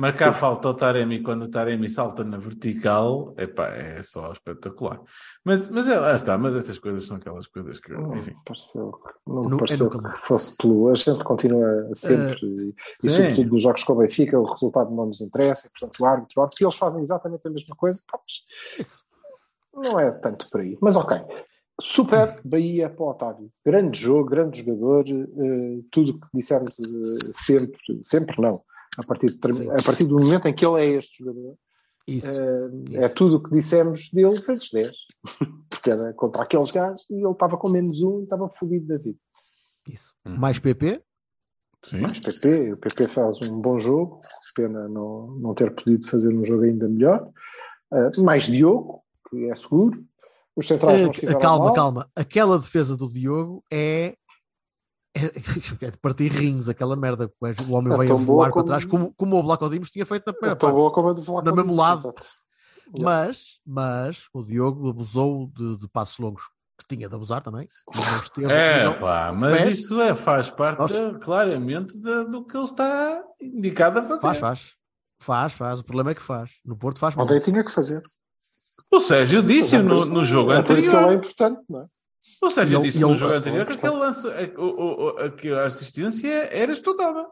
[0.00, 0.40] Marcar Sim.
[0.40, 5.00] falta ao Taremi quando o Taremi salta na vertical, epá, é só espetacular.
[5.44, 8.34] Mas, mas é, lá está, mas essas coisas são aquelas coisas que, Não enfim.
[8.44, 10.14] pareceu, que- não É no- é pareceu calor.
[10.14, 10.88] que fosse pelo.
[10.88, 12.74] A gente continua sempre, e,
[13.04, 13.16] e sim.
[13.16, 16.34] sobretudo nos jogos com o Benfica, o resultado não nos interessa, e, portanto o árbitro,
[16.38, 18.00] o árbitro, e eles fazem exatamente a mesma coisa.
[18.10, 19.04] Pá, mas Isso.
[19.74, 20.76] Não é tanto por aí.
[20.80, 21.16] Mas ok.
[21.80, 23.50] Super Bahia para o Otávio.
[23.64, 25.04] Grande jogo, grande jogador.
[25.08, 28.62] eh, tudo o que dissemos eh, sempre, sempre não.
[28.98, 31.56] A partir, de a partir do momento em que ele é este jogador,
[32.06, 32.40] Isso.
[32.40, 32.98] eh, Isso.
[33.04, 34.96] é tudo o que dissemos dele vezes 10.
[35.70, 38.98] Porque era contra aqueles gajos e ele estava com menos um e estava fodido da
[38.98, 39.18] vida.
[39.88, 40.12] Isso.
[40.26, 40.36] Hum.
[40.38, 41.02] Mais PP?
[41.82, 42.00] Sim.
[42.00, 44.20] Mas PP, o PP faz um bom jogo,
[44.54, 47.26] pena não, não ter podido fazer um jogo ainda melhor.
[47.92, 50.04] Eh, mais Diogo, que é seguro.
[50.56, 51.74] Os centrais não Eh, estiveram calma, mal.
[51.74, 52.10] calma.
[52.14, 54.16] Aquela defesa do Diogo é.
[55.14, 55.24] É,
[55.86, 57.30] é de partir rins, aquela merda.
[57.68, 60.06] O homem É veio a tão voar para trás, como, como o Blaco Dimos tinha
[60.06, 60.76] feito na É primeira tão parte.
[60.78, 61.98] boa como a de falar No mesmo lado.
[61.98, 62.26] Exato.
[63.00, 66.42] Mas, mas o Diogo abusou de, de passos longos
[66.78, 67.66] que tinha de abusar também.
[67.94, 72.24] Mas não esteve- É, não- pá, mas pés- isso é, faz parte da- claramente da-
[72.24, 74.20] do que ele está indicado a fazer.
[74.20, 74.70] Faz, faz.
[75.20, 75.80] Faz, faz.
[75.80, 76.50] O problema é que faz.
[76.64, 78.02] No Porto faz Ontem tinha que fazer.
[78.90, 81.18] O Sérgio disse é no, no jogo é por isso que ele é anterior.
[81.24, 81.86] importante, não é?
[82.40, 86.72] O Sérgio ele- disse no jogo anterior que aquele lance, a, que a assistência era
[86.72, 87.26] estudada.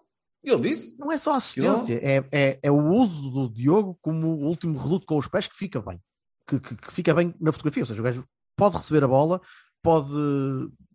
[0.44, 0.94] Ele disse.
[0.98, 5.06] Não é só assistência, é, é, é o uso do Diogo como o último reduto
[5.06, 6.00] com os pés que fica bem.
[6.46, 7.82] Que, que- que fica bem na fotografia.
[7.82, 8.24] Ou seja, o gajo
[8.56, 9.40] pode receber a bola,
[9.82, 10.08] pode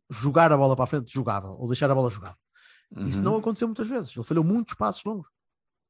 [0.10, 2.10] jogar a bola para a frente, jogava, ou deixar a bola.
[2.10, 3.24] Isso Uhum.
[3.24, 4.16] não aconteceu muitas vezes.
[4.16, 5.28] Ele falhou muitos passos longos.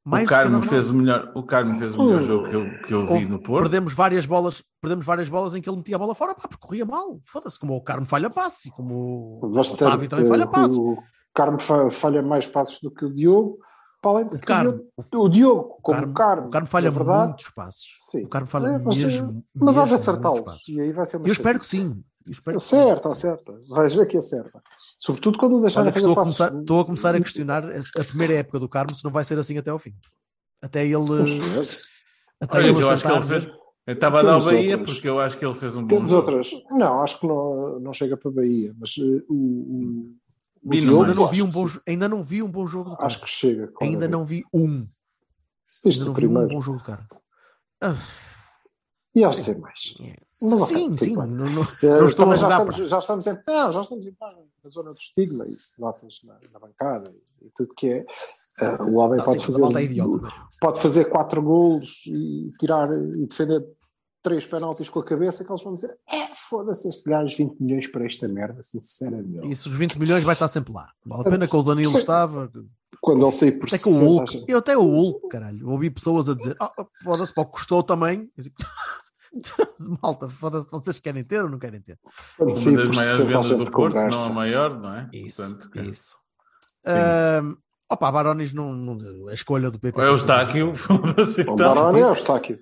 [0.06, 2.26] O Mais que Carmo fez o melhor, o Carmo fez o melhor Hum.
[2.26, 3.62] jogo que eu, que eu vi Houve- no Porto.
[3.62, 6.58] Perdemos várias bolas, perdemos várias bolas em que ele metia a bola fora, pá, porque
[6.66, 7.18] corria mal.
[7.24, 10.78] Foda-se, como o Carmo falha passe, e como o Otávio também falha eh, passe.
[10.78, 10.98] O
[11.34, 13.58] Carmo fa- falha mais passos do que o Diogo.
[14.02, 16.68] Para além de O Carmo, O, o Diogo, o como Carmo, o Carmo, o Carmo
[16.68, 17.86] falha na verdade, muitos passos.
[18.00, 18.24] Sim.
[18.24, 19.42] O Carmo falha É, mas, mesmo.
[19.54, 20.68] mas há de acertá-los.
[20.68, 22.04] E aí vai ser uma Eu espero que sim.
[22.30, 22.76] Espero que sim.
[22.76, 23.60] Acerta, acerta.
[23.68, 24.62] Vais ver que acerta.
[24.98, 26.36] Sobretudo quando o deixarem fazer estou, a passos.
[26.38, 29.38] começar, estou a começar a questionar a primeira época do Carmo se não vai ser
[29.38, 29.94] assim até ao fim.
[30.62, 30.94] Até ele.
[32.40, 33.44] Até Olha, ele eu acho que ele fez.
[33.86, 34.94] Eu estava a dar Temos Bahia outras.
[34.94, 36.26] porque eu acho que ele fez um bom Temos jogo.
[36.26, 36.50] outras.
[36.70, 40.14] Não, acho que não, não chega para Bahia, mas eh, o, o,
[40.62, 42.84] o Vi no Diogo, Ainda não, vi um bom, ainda não vi um bom jogo
[42.90, 43.06] do Carmo.
[43.06, 43.70] Acho que chega.
[43.82, 44.88] Ainda não vi um.
[45.84, 46.48] Isto Ainda não o vi um primeiro.
[46.48, 47.06] bom jogo do Carmo.
[47.82, 47.94] Ah,
[49.14, 49.94] E eles têm mais.
[50.42, 51.14] Mas, sim, sim.
[51.14, 52.86] Não, não- Eh, não estou a já estamos, para.
[52.86, 56.58] já estamos em, não, já estamos em na zona do estigma, isso notas na, na
[56.58, 58.06] bancada e, e tudo que é.
[58.60, 60.28] Eh, o homem Não, pode, sim, fazer, é idiota.
[60.60, 63.64] pode fazer quatro golos e tirar e defender
[64.22, 67.86] três penaltis com a cabeça que eles vão dizer é, foda-se este gajo 20 milhões
[67.86, 69.48] para esta merda, sinceramente.
[69.50, 70.90] Isso, os 20 milhões vai estar sempre lá.
[71.04, 71.98] Vale a pena que o Danilo Sim.
[71.98, 72.50] estava.
[73.00, 74.44] Quando ele sair por Até que o 60, Hulk.
[74.48, 75.68] Eu até o Hulk, caralho.
[75.68, 78.30] Ouvi pessoas a dizer: "Ah, foda-se, para o que custou também.
[80.02, 81.98] Malta, foda-se, vocês querem ter ou não querem ter?
[82.38, 85.08] Uma sair das maiores 60 vendas do Porto, se não a maior, não é?
[85.12, 86.16] Isso, Portanto, que- isso.
[87.88, 90.00] Opa, Barones não, não- A escolha do PP.
[90.00, 90.72] Ou é o Estáquio,
[91.48, 91.56] O.
[91.56, 92.12] Baroni é o.
[92.12, 92.58] Estáquio.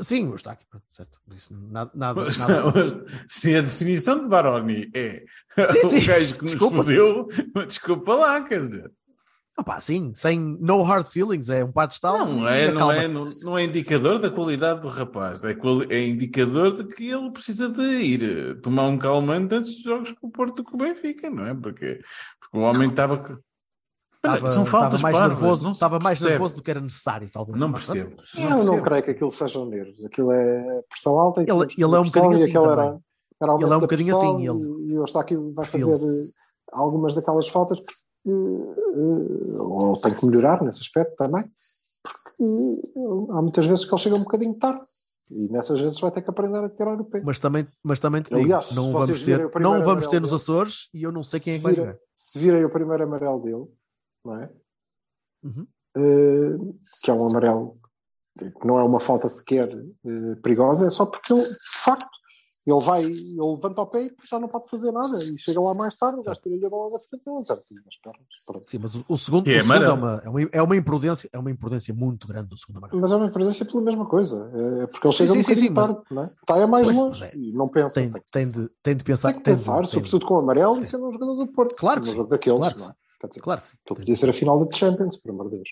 [0.00, 1.18] Sim, o Estáquio, pronto, certo.
[1.34, 5.24] Isso, nada, nada, Mas, nada- a definição de Baroni é
[5.72, 5.98] Sim, sim.
[6.02, 6.76] o gajo que nos Desculpa.
[6.78, 7.28] fodeu,
[7.66, 8.92] desculpa lá, quer dizer.
[9.58, 12.34] Opa, sim, sem no hard feelings, é um par de estalos.
[12.36, 16.06] Não é, não, é, não, não é indicador da qualidade do rapaz, é, quali- é
[16.06, 20.28] indicador de que ele precisa de ir eh, tomar um calmante antes dos jogos com
[20.28, 21.54] o Porto com o Benfica, não é?
[21.54, 22.00] Porque,
[22.40, 23.40] porque o homem estava.
[24.16, 26.30] Estava, São faltas estava mais parvas, nervoso, não estava mais percebe.
[26.32, 27.58] nervoso do que era necessário, talvez.
[27.58, 28.10] Não percebo.
[28.16, 28.82] pronto, Eu não percebo.
[28.82, 30.04] creio que aquilo sejam nervos.
[30.04, 31.40] Aquilo é pressão alta.
[31.40, 32.56] e Ele- ele é um pressão, bocadinho e assim.
[32.58, 32.98] Era,
[33.40, 35.88] era Ele é um bocadinho pressão assim, E, e o Eustáquio vai Feel.
[35.90, 36.30] fazer eh,
[36.72, 38.30] algumas daquelas faltas eh,
[39.00, 41.44] ou tem que melhorar nesse aspecto também.
[42.02, 44.82] Porque eh, há muitas vezes que ele chega um bocadinho tarde.
[45.30, 47.20] E nessas vezes vai ter que aprender a tirar o pé.
[47.22, 50.32] Mas também, mas também te digo, Aliás, não vamos ter, não vamos ter amarelo nos
[50.32, 51.98] Açores e eu não sei quem é que se, vai vira- jogar.
[52.16, 53.66] se virem o primeiro amarelo dele,
[54.24, 54.50] não é?
[55.44, 55.66] Uhum.
[55.96, 57.78] Eh, que é um amarelo
[58.38, 62.08] que não é uma falta sequer eh, perigosa, é só porque ele, de facto,
[62.70, 65.72] ele vai, ele levanta o pé e já não pode fazer nada e chega lá
[65.74, 68.26] mais tarde, gajo tira-lhe a bola da frente e ele acerta nas pernas.
[68.46, 68.68] Pronto.
[68.68, 71.30] Sim, mas o, o segundo, é o segundo é, uma, é, uma, é uma imprudência,
[71.32, 73.00] é uma imprudência muito grande do segundo amarelo.
[73.00, 74.50] Mas é uma imprudência pela mesma coisa,
[74.82, 76.26] é porque ele chega sim, um sim, sim, bocadinho mas- tarde, não é?
[76.26, 77.36] está é mais Pois, longe é.
[77.36, 77.94] e não pensa.
[77.94, 78.60] Tem, tem tem, pensar.
[78.60, 79.28] de, tem de pensar.
[79.32, 81.34] Tem que tem de- pensar, tem de- sobretudo com o amarelo e sendo um jogador
[81.36, 81.74] do Porto.
[81.76, 82.94] Claro que um jogo daqueles, claro não é?
[83.20, 83.62] Quer dizer, Claro.
[83.62, 85.68] que então podia ser a final da Champions, por amor de Deus.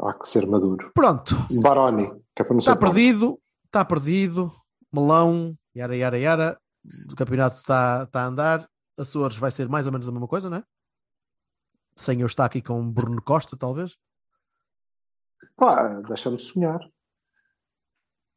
[0.00, 0.90] Há que ser maduro.
[0.94, 4.52] Pronto, Baroni, que é para não está perdido, está perdido.
[4.92, 6.60] Melão, yara, yara, yara.
[7.10, 8.68] O campeonato está, está a andar.
[8.96, 10.64] Açores vai ser mais ou menos a mesma coisa, não é?
[11.94, 13.96] Sem eu estar aqui com Bruno Costa, talvez.
[15.56, 16.80] Pá, deixa-me sonhar.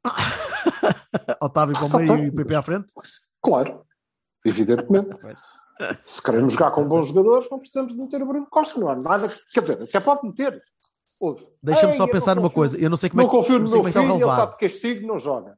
[1.42, 2.92] Otávio para o meio e o PP à frente.
[3.42, 3.86] Claro,
[4.46, 5.10] evidentemente.
[6.06, 8.96] Se queremos jogar com bons jogadores, não precisamos de meter o Bruno Costa, não há
[8.96, 9.34] nada.
[9.52, 10.62] Quer dizer, até pode meter.
[11.62, 12.78] Deixa-me Ei, só pensar numa coisa.
[12.80, 14.46] Eu não sei como é Não que, confio no meu é é filho, ele está
[14.48, 15.58] de castigo, não joga.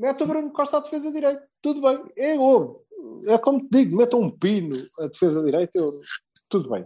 [0.00, 1.46] Mete o Bruno Costa à defesa direita.
[1.62, 2.02] Tudo bem.
[2.16, 2.74] É, ouve.
[3.26, 5.90] é como te digo, metam um pino à defesa direita, eu-
[6.48, 6.84] tudo bem.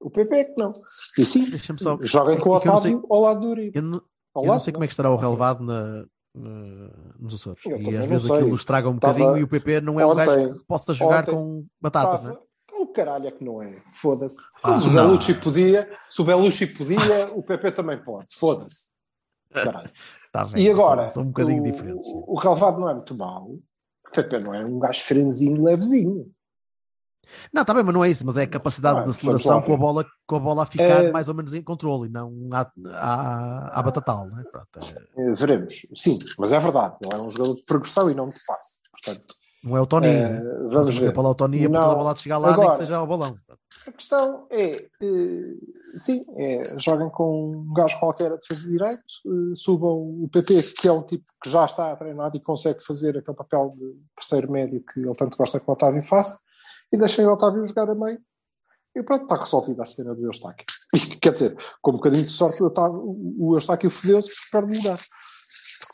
[0.00, 0.72] O PP é que não.
[1.16, 1.46] E sim,
[1.78, 1.96] só.
[2.02, 3.76] joguem com o é não sei- Otávio ao lado do Uribe.
[3.78, 4.02] Eu não, eu
[4.34, 6.04] não lado, sei como é que estará o relevado na,
[6.34, 7.64] na- nos Açores.
[7.64, 8.36] Eu E às não vezes sei.
[8.36, 10.92] aquilo estraga um Tava- bocadinho e o PP não é um gajo Ontem- que possa
[10.92, 12.32] jogar ontem com batata, não é?
[12.32, 12.46] Estava-
[12.78, 13.82] O caralho é que não é.
[13.92, 14.36] Foda-se.
[14.62, 15.06] Ah, se o não.
[15.06, 18.26] Belucci podia, se o Belucci podia, o PP também pode.
[18.34, 18.94] Foda-se.
[19.64, 19.90] Caralho.
[20.32, 22.06] Tá bem, E agora, São, são um bocadinho o, diferentes.
[22.08, 23.44] o, o relevado não é muito mau.
[23.52, 26.30] O PP não é um gajo franzino levezinho.
[27.52, 29.72] Não, está bem, mas não é isso, mas é a capacidade Ah, de aceleração com
[29.72, 32.32] a bola, com a bola a ficar É- mais ou menos em controle e não
[32.52, 34.44] à, à, à batatal, não é?
[34.44, 35.74] Pronto, é- Eh, Veremos.
[35.94, 36.96] Sim, mas é verdade.
[37.02, 38.76] Ele é um jogador de progressão e não de passe.
[38.92, 39.34] Portanto,
[39.64, 40.12] não é o Toninho.
[40.12, 40.40] eh, é?
[40.68, 41.08] vamos Porque ver.
[41.08, 41.86] a bola ao Toninho para Não.
[41.88, 43.36] toda a bola de chegar lá, nem Agora- que seja ao balão.
[43.86, 45.54] A questão é, eh,
[45.94, 50.62] sim, é, joguem com um gajo qualquer a defesa de direito, eh, subam o PP,
[50.80, 54.50] que é um tipo que já está treinado e consegue fazer aquele papel de terceiro
[54.50, 56.40] médio que ele tanto gosta que o Otávio faça,
[56.92, 58.20] e deixem o Otávio jogar a meio.
[58.94, 60.66] E pronto, está resolvida a cena do Eustáquio.
[60.94, 63.02] E, quer dizer, com um bocadinho de sorte, o, Otávio,
[63.38, 65.00] o Eustáquio fodeu-se porque perde o lugar.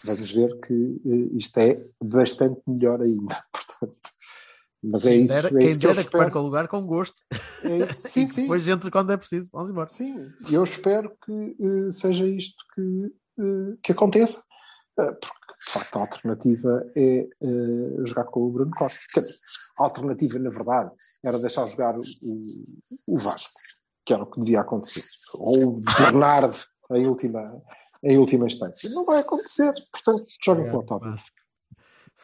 [0.04, 3.44] Vamos ver que eh, isto é bastante melhor ainda.
[3.52, 4.11] Portanto,
[4.82, 6.84] mas é Quem isso, dera, é quem isso que eu que perca o lugar com
[6.84, 7.22] gosto.
[7.62, 8.08] É isso.
[8.08, 8.42] Sim, sim.
[8.42, 9.50] depois entre quando é preciso.
[9.52, 9.86] Vamos embora.
[9.86, 14.42] Sim, eu espero que eh, seja isto que, eh, que aconteça,
[14.98, 17.28] eh, porque de facto a alternativa é
[18.04, 18.98] jogar com o Bruno Costa.
[19.12, 19.38] Quer dizer,
[19.78, 20.90] a alternativa, na verdade,
[21.24, 22.02] era deixar jogar o,
[23.06, 23.60] o Vasco,
[24.04, 25.04] que era o que devia acontecer,
[25.34, 26.58] ou o Bernardo
[26.90, 27.62] em última,
[28.02, 28.90] em última instância.
[28.90, 31.16] Não vai acontecer, portanto, joguem com o Otávio.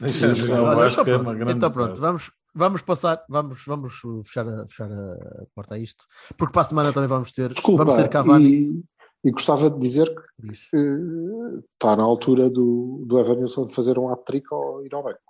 [0.00, 3.94] Jogar o Vasco então é pronto, uma grande então pronto, vamos, vamos passar, vamos, vamos
[4.24, 7.84] fechar, a, fechar a porta a isto, porque para a semana também vamos ter, Desculpa,
[7.84, 8.49] vamos ter Cavani.
[8.51, 8.84] e,
[9.28, 10.68] e gostava de dizer que Diz.
[10.74, 15.20] eh, está na altura do, do Evanilson de fazer um hat-trick ou ir ao banco.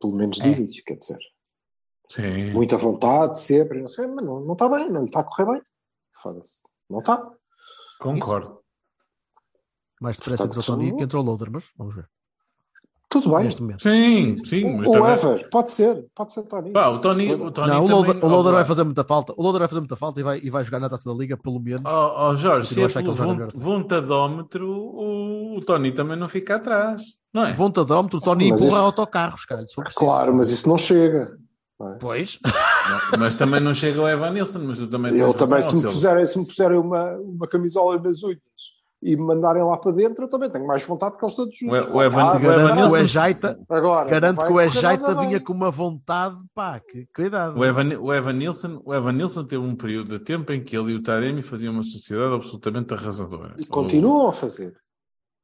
[0.00, 0.52] Pelo menos de É.
[0.52, 1.18] início, quer dizer.
[2.08, 2.52] Sim.
[2.52, 5.62] Muita vontade, sempre, não sei, mas não, não está bem, não está a correr bem.
[6.22, 6.58] Foda-se.
[6.88, 7.30] Não está.
[8.00, 8.60] Concordo.
[10.00, 12.08] Mais depressa entrou Tony que entrou o Loader, mas vamos ver.
[13.10, 13.44] Tudo bem.
[13.44, 13.80] Neste momento.
[13.82, 15.12] Sim, sim, o também.
[15.12, 16.72] Ever, pode ser, pode ser Tony.
[16.72, 19.02] Pá, o Tony, o Tony não, o também- Loader, o Loader Oh, vai fazer muita
[19.04, 19.32] falta.
[19.34, 21.34] O Loader vai fazer muita falta e vai, e vai jogar na taça da Liga,
[21.36, 21.90] pelo menos.
[21.90, 26.56] Oh, oh, Jorge, se é achar que pelo vontadómetro, o, o Tony também não fica
[26.56, 27.00] atrás.
[27.32, 27.52] Não é?
[27.52, 30.04] Vontadómetro, o Tony Mas empurra isso- autocarros, cara, se for preciso.
[30.04, 31.36] Claro, mas isso não chega.
[32.00, 32.38] Pois.
[33.12, 35.86] Não, mas também não chega ao Evan Nilsson, mas tu também Eu também, razão, se
[35.86, 38.38] me puserem, se me puserem uma, uma camisola nas unhas
[39.00, 41.86] e me mandarem lá para dentro, eu também tenho mais vontade que eles todos juntos.
[41.88, 45.14] O- o Evan- Ah, o Garanto que o Evanilson- Ejaita, Agora, garanto que o Ejaita
[45.20, 47.56] vinha com uma vontade, pá, que cuidado.
[47.58, 50.76] O Evan, o, Evan Nilsson, o Evan Nilsson teve um período de tempo em que
[50.76, 53.54] ele e o Taremi faziam uma sociedade absolutamente arrasadora.
[53.58, 54.74] E continuam a fazer.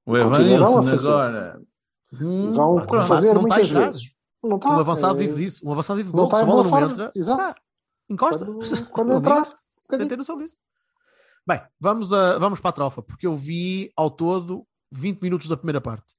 [0.04, 0.80] O, o Evan Nilsson
[1.10, 1.60] agora.
[2.20, 4.14] Hum, Vão não fazer está- não está muitas vezes.
[4.42, 4.70] Não está.
[4.70, 5.66] Um avançado é- vive disso.
[5.66, 6.28] Um avançado vive de não gol.
[6.28, 6.92] está Se a em bola boa não forma.
[7.04, 7.38] entra, Exato.
[7.42, 7.54] pá,
[8.10, 8.44] encosta.
[8.44, 9.52] Quando, quando entrar, um tem
[9.90, 10.16] bocadinho.
[10.18, 10.54] noção disso.
[11.46, 15.56] Bem, vamos, a, vamos para a trofa, porque eu vi ao todo 20 minutos da
[15.56, 16.14] primeira parte.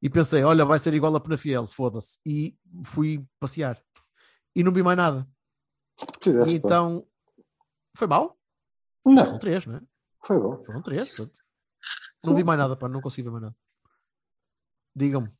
[0.00, 2.18] E pensei, olha, vai ser igual a Penafiel, foda-se.
[2.24, 3.80] E fui passear.
[4.54, 5.26] E não vi mais nada.
[6.20, 6.56] fizeste.
[6.56, 6.66] E bem.
[6.66, 7.06] então,
[7.96, 8.38] foi mal?
[9.04, 9.80] Não, Foram três, não é?
[10.24, 10.62] foi bom.
[10.64, 11.32] Foram três, pronto.
[12.24, 13.56] Não vi mais nada, pá, não consegui ver mais nada.
[14.94, 15.32] Digam-me.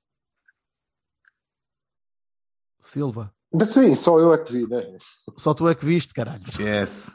[2.81, 3.33] Silva,
[3.68, 4.97] Sim, só eu é que vi, né?
[5.37, 6.43] só tu é que viste, caralho.
[6.59, 7.14] Yes.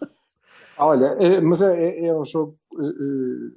[0.79, 3.55] Olha, é- mas é, é- é um jogo eh,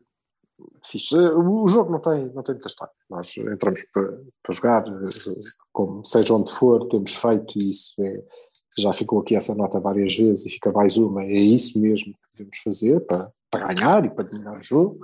[0.84, 1.14] fixe.
[1.16, 2.92] Eh, O jogo não tem, não tem muita história.
[3.08, 4.84] Nós entramos para, para jogar,
[5.72, 7.94] como seja onde for, temos feito isso.
[8.02, 8.22] é-
[8.78, 11.24] já ficou aqui essa nota várias vezes e fica mais uma.
[11.24, 15.00] É isso mesmo que devemos fazer para, para ganhar e para dominar o jogo.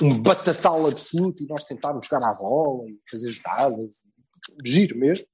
[0.00, 3.96] Um batatal absoluto e nós tentarmos jogar à bola e fazer jogadas.
[4.64, 5.26] Giro mesmo.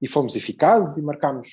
[0.00, 1.48] E fomos eficazes e marcámos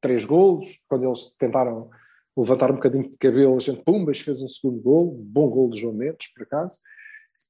[0.00, 0.68] três golos.
[0.88, 1.90] Quando eles tentaram
[2.36, 5.80] levantar um bocadinho de cabelo, a gente, pumbas, fez um segundo gol, bom gol de
[5.80, 6.80] João Mendes, por acaso.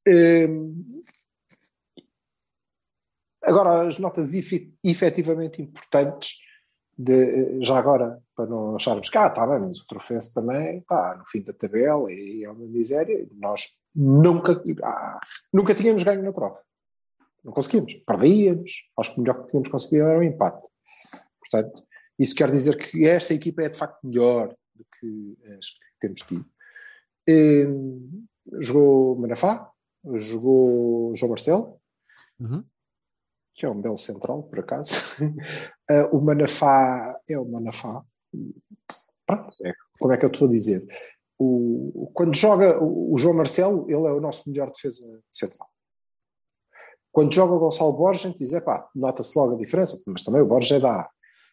[0.08, 1.02] Hum,
[3.42, 6.38] agora, as notas efe- efetivamente importantes,
[6.98, 11.16] de, já agora, para não acharmos que, ah, está bem, mas o Trofense também está
[11.16, 13.64] no fim da tabela e é uma miséria, nós
[13.94, 15.20] nunca, ah,
[15.52, 16.62] nunca tínhamos ganho na troca.
[17.44, 20.66] Não conseguimos, perdíamos, acho que o melhor que tínhamos conseguido era um empate.
[21.38, 21.82] Portanto,
[22.18, 24.56] isso quer dizer que esta equipa é de facto melhor
[25.00, 26.46] que as que temos tido.
[27.28, 28.26] Hum,
[28.60, 29.70] jogou Manafá,
[30.14, 31.80] jogou João Marcelo,
[32.38, 32.62] Uhum.
[33.54, 34.92] que é um belo central, por acaso.
[35.88, 38.04] Eh, o Manafá é o Manafá.
[39.24, 40.84] Pronto, é, como é que eu te vou dizer?
[41.38, 45.68] O, quando joga o, o João Marcelo, ele é o nosso melhor defesa central.
[47.12, 50.40] Quando joga o Gonçalo Borges, a gente diz, pá, nota-se logo a diferença, mas também
[50.42, 51.10] o Borges é da A.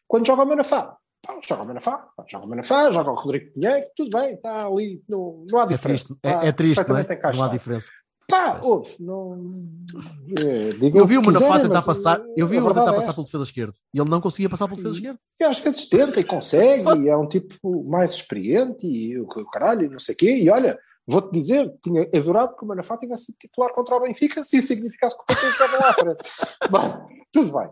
[0.07, 3.53] Quando joga o Manafá, pá, joga o Manafá, pá, joga o Manafá, joga o Rodrigo
[3.53, 6.07] Pinheiro, tudo bem, está ali, não, não há É diferença.
[6.07, 7.33] triste, é, Está é triste, não, é?
[7.35, 7.91] não há diferença.
[8.27, 9.67] Pá, ouve, não.
[10.39, 12.93] é, digam Eu vi o Manafá tentar passar, eh, eu vi a o verdade tentar
[12.93, 15.19] é passar pelo defesa esquerdo e ele não conseguia passar pelo defesa esquerdo.
[15.41, 19.91] E às vezes tenta e consegue, e é um tipo mais experiente, e o caralho,
[19.91, 20.37] não sei o quê.
[20.37, 24.41] E olha, vou-te dizer, tinha adorado que o Manafá tivesse sido titular contra o Benfica,
[24.41, 26.17] se isso significasse que o Porto jogava lá à frente.
[26.71, 27.69] Bem, tudo bem.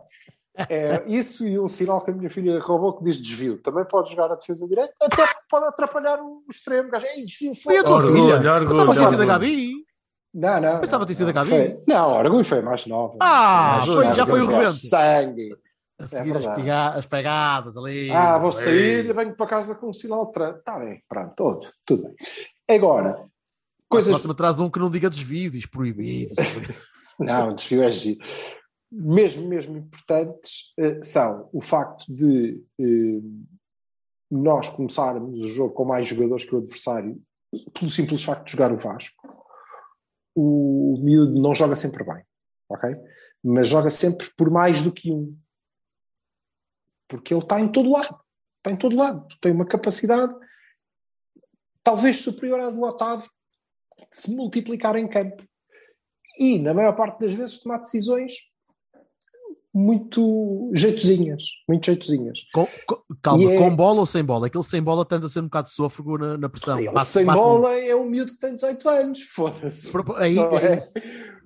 [0.70, 3.58] É, isso e um sinal que a minha filha roubou que diz desvio.
[3.62, 6.88] Também pode jogar a defesa direita, até pode atrapalhar o extremo.
[6.90, 8.54] O gajo, Ei, desvio, Foi a tua foda-se." Orgulho, filha.
[8.54, 9.26] orgulho, Pensava que tinha sido a.
[9.26, 9.72] Gabi.
[10.34, 10.80] Não, não.
[10.80, 11.50] Pensava que tinha sido a Gabi.
[11.50, 13.18] foi- Não, o orgulho foi mais nova.
[13.20, 14.74] Ah, Mais foi- nova, já foi o rebento.
[14.74, 15.56] Sangue.
[16.00, 16.62] A É seguir as, verdade.
[16.62, 18.10] pega- as pegadas ali.
[18.12, 20.60] Ah, vou sair, venho para casa com um sinal de trânsito.
[20.60, 22.16] Está bem, pronto, tudo, tudo bem.
[22.76, 23.26] Agora, A
[23.88, 24.10] coisas.
[24.10, 26.34] próxima traz um que não diga desvio, diz proibido.
[27.20, 28.20] Não, desvio é giro.
[28.92, 33.22] Mesmo, mesmo importantes eh, são o facto de eh,
[34.30, 37.22] nós começarmos o jogo com mais jogadores que o adversário,
[37.74, 39.28] pelo simples facto de jogar o Vasco.
[40.36, 42.24] O miúdo não joga sempre bem,
[42.70, 42.92] ok?
[43.44, 45.38] Mas joga sempre por mais do que um.
[47.08, 48.20] Porque ele está em todo lado.
[48.58, 49.28] Está em todo lado.
[49.42, 50.34] Tem uma capacidade
[51.84, 53.30] talvez superior à do Otávio
[53.98, 55.44] de se multiplicar em campo.
[56.40, 58.51] E, na maior parte das vezes, tomar decisões
[59.74, 61.44] muito jeitozinhas.
[61.68, 62.40] Muito jeitozinhas.
[62.54, 62.68] Com-
[63.22, 64.48] calma, é- com bola ou sem bola?
[64.48, 66.78] Aquele sem bola tende a ser um bocado sôfrego na, na pressão.
[66.80, 69.22] Ele Bate- sem bate um- bola é um miúdo que tem 18 anos.
[69.34, 69.92] Foda-se.
[70.18, 70.78] Aí, Não é é?
[70.78, 70.94] isso.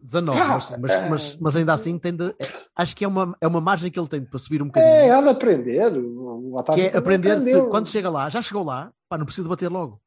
[0.01, 2.35] 19, Pá, mas, mas, mas, mas ainda assim tende, é-
[2.75, 5.13] acho que é uma, é uma margem que ele tem para subir um É, bocadinho.
[5.13, 5.97] há de aprender.
[5.97, 9.69] O que é aprender se quando chega lá, já chegou lá, pá, não precisa bater
[9.71, 9.99] logo.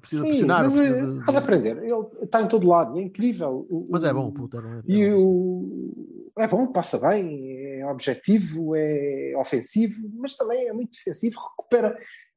[0.00, 0.62] Precisa Sim, pressionar.
[0.62, 1.76] mas precisa é, de- há de aprender.
[1.82, 2.96] Ele está em todo lado.
[2.98, 3.66] É incrível.
[3.68, 4.82] O- Mas é bom, puta, não é?
[4.86, 6.23] E o...
[6.36, 11.96] É bom, passa bem, é objetivo, é ofensivo, mas também é muito defensivo, recupera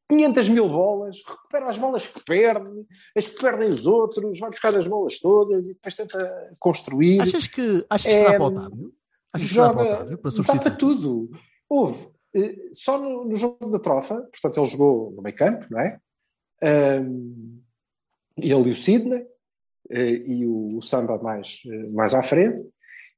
[0.10, 2.86] 500 mil bolas, recupera as bolas que perde,
[3.16, 7.22] as que perdem os outros, vai buscar as bolas todas e depois tenta construir.
[7.22, 8.93] Achas que, achas que É, dá para o Otávio?
[9.34, 10.18] Achas que dá para o joga, Otávio?
[10.20, 11.32] Para dá para tudo.
[11.68, 15.80] Houve, eh, só no, no jogo da trofa, portanto ele jogou no meio campo, não
[15.80, 16.00] é?
[16.64, 17.62] Ahm,
[18.38, 19.26] ele e o Sidney,
[19.89, 22.70] eh, e o, Samba mais, eh, mais à frente,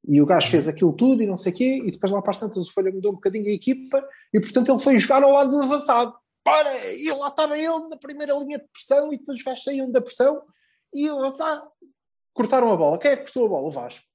[0.07, 2.31] e o gajo fez aquilo tudo e não sei o quê, e depois lá para
[2.31, 5.31] as tantas o Folha mudou um bocadinho a equipa, e portanto ele foi jogar ao
[5.31, 6.15] lado do avançado.
[6.43, 6.93] Para!
[6.93, 10.01] E lá estava ele na primeira linha de pressão, e depois os gajos saíam da
[10.01, 10.41] pressão,
[10.93, 11.67] e avançado
[12.33, 12.97] cortaram a bola.
[12.97, 13.67] Quem é que cortou a bola?
[13.67, 14.05] O Vasco.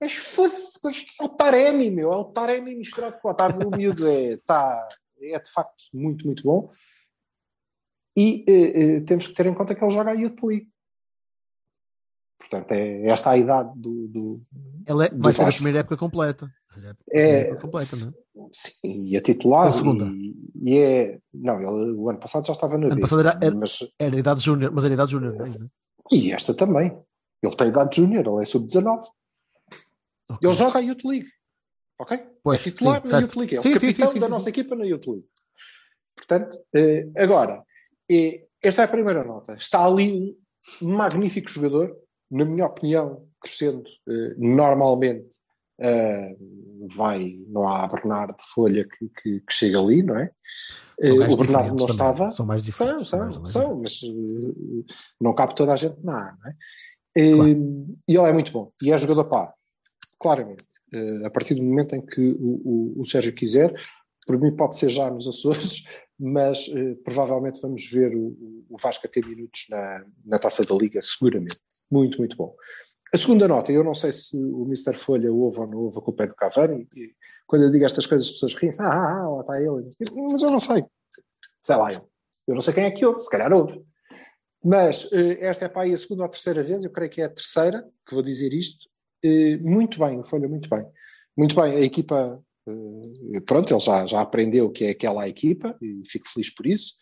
[0.00, 0.78] Mas foda-se,
[1.20, 3.68] é o Taremi, meu, é o Taremi misturado com o Otávio.
[3.68, 4.86] O miúdo é, tá,
[5.20, 6.70] é de facto muito, muito bom.
[8.16, 10.70] E eh, eh, temos que ter em conta que ele joga a Youth League.
[12.48, 14.06] Portanto, é esta a idade do.
[14.08, 14.40] do
[14.86, 15.58] Ele é- do vai ser a Vasco.
[15.58, 16.46] primeira época completa.
[16.76, 17.96] A É, época completa,
[18.34, 18.48] não é?
[18.52, 19.66] sim, e a titular.
[19.66, 20.04] Ou segunda.
[20.06, 21.18] E, e é.
[21.34, 23.00] Não, ele o ano passado já estava na Ano B.
[23.00, 25.70] passado era- era- mas, Era a idade júnior, mas era a idade júnior ainda.
[26.12, 26.96] e esta também.
[27.42, 29.04] Ele tem idade júnior, ele é sub-19.
[30.30, 30.38] Ok.
[30.48, 31.26] Ele joga a Youth League.
[31.98, 32.18] Ok?
[32.42, 33.22] Pois, é titular sim, na certo.
[33.22, 33.56] Youth League.
[33.56, 34.50] É Sim, o capitão sim, sim, da sim, nossa sim.
[34.50, 35.26] equipa na Youth League.
[36.16, 37.62] Portanto, eh, agora,
[38.10, 39.54] eh, esta é a primeira nota.
[39.54, 40.36] Está ali
[40.82, 41.96] um magnífico jogador,
[42.30, 45.36] na minha opinião, crescendo eh, normalmente.
[45.80, 46.36] eh,
[46.96, 50.30] vai, não há Bernardo de Folha que, que, que chega ali, não é?
[51.02, 51.90] São Eh, o Bernardo não também.
[51.90, 52.30] estava.
[52.30, 53.08] São mais São, diferentes.
[53.08, 54.00] são, mais são, mas
[55.20, 56.54] não cabe toda a gente na A, não é?
[57.34, 57.48] Claro.
[58.08, 58.70] E ele é muito bom.
[58.82, 59.52] E é jogador pá,
[60.18, 60.64] claramente.
[61.24, 63.74] A partir do momento em que o, o, o Sérgio quiser,
[64.26, 65.84] por mim pode ser já nos Açores,
[66.18, 70.74] mas eh, provavelmente vamos ver o, o Vasco a ter minutos na, na Taça da
[70.74, 71.58] Liga, seguramente.
[71.90, 72.54] Muito, muito bom.
[73.12, 74.94] A segunda nota, eu não sei se o Mr.
[74.94, 77.14] Folha ouve ou não ouve a culpa é do Cavani, e
[77.46, 79.88] quando eu digo estas coisas as pessoas riem, ah, ah, ah, lá está ele,
[80.30, 80.84] mas eu não sei.
[81.62, 82.08] Sei lá, eu.
[82.46, 83.82] Eu não sei quem é que ouve, se calhar ouve.
[84.64, 87.20] Mas eh, esta é para aí a segunda ou a terceira vez, eu creio que
[87.20, 88.86] é a terceira que vou dizer isto.
[89.22, 90.84] Eh, muito bem, Folha, muito bem.
[91.36, 92.42] Muito bem, a equipa,
[93.46, 96.94] pronto, ele já, já aprendeu que é aquela equipa e fico feliz por isso.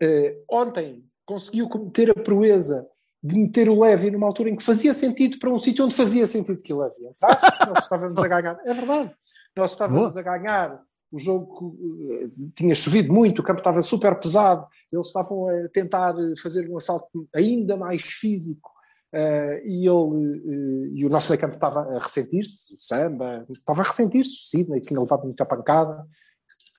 [0.00, 2.86] Eh, ontem conseguiu cometer a proeza
[3.22, 6.26] de meter o Levy numa altura em que fazia sentido para um sítio onde fazia
[6.26, 8.58] sentido que o Levy entrasse, nós estávamos a ganhar.
[8.64, 9.14] É verdade,
[9.56, 10.82] nós estávamos a ganhar.
[11.10, 11.76] O jogo
[12.10, 16.76] eh, tinha chovido muito, o campo estava super pesado, eles estavam a tentar fazer um
[16.76, 18.73] assalto ainda mais físico
[19.14, 23.82] Uh, e ele uh, e o nosso meio campo estava a ressentir-se, o Samba, estava
[23.82, 26.04] a ressentir-se, o Sidney tinha levado muita pancada.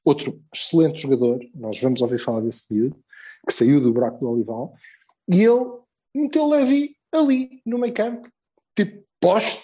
[0.06, 2.98] Outro excelente jogador, nós vamos ouvir falar desse período,
[3.48, 4.74] que saiu do buraco do Olival,
[5.30, 5.80] e ele
[6.14, 8.30] meteu o Levi ali no meio campo,
[8.76, 9.64] tipo poste,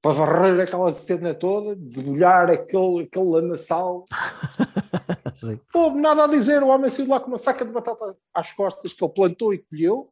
[0.00, 4.06] para varrer aquela cena toda, debulhar aquele, aquele lamaçal.
[5.70, 8.50] Pô, nada a dizer, o homem saiu de lá com uma saca de batata às
[8.52, 10.10] costas que ele plantou e colheu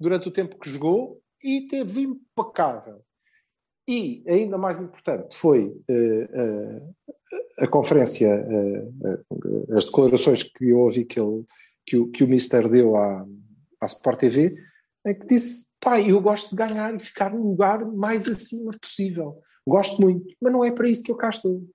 [0.00, 3.02] durante o tempo que jogou e teve impecável.
[3.88, 6.94] E, ainda mais importante, foi uh, uh,
[7.58, 11.46] a conferência, uh, as declarações que eu ouvi que, ele,
[11.86, 13.26] que, o, que o Mister deu à,
[13.80, 14.62] à Sport TV,
[15.06, 19.40] em que disse, pai, eu gosto de ganhar e ficar no lugar mais acima possível.
[19.66, 21.66] Gosto muito, mas não é para isso que eu cá estou.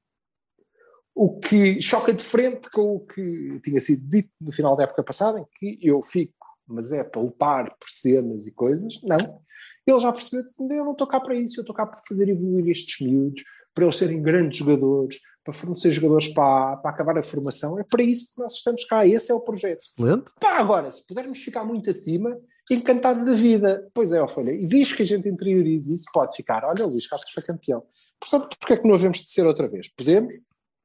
[1.16, 5.04] O que choca de frente com o que tinha sido dito no final da época
[5.04, 6.34] passada, em que eu fico,
[6.68, 9.42] mas é para upar por cenas e coisas, não
[9.86, 12.30] ele já percebeu que eu não estou cá para isso, eu estou cá para fazer
[12.30, 17.24] evoluir estes miúdos, para eles serem grandes jogadores, para fornecer jogadores para, para acabar a
[17.24, 17.80] formação.
[17.80, 19.82] É para isso que nós estamos cá, esse é o projeto.
[19.98, 20.32] Excelente.
[20.40, 22.38] Pá, agora, se pudermos ficar muito acima,
[22.72, 23.90] encantado da vida.
[23.94, 26.64] Pois é, ó, Folha, e diz que a gente interioriza isso, pode ficar.
[26.64, 27.84] Olha, o Luís Castro foi campeão.
[28.20, 29.90] Portanto, porque é que não havemos de ser outra vez?
[29.90, 30.34] Podemos,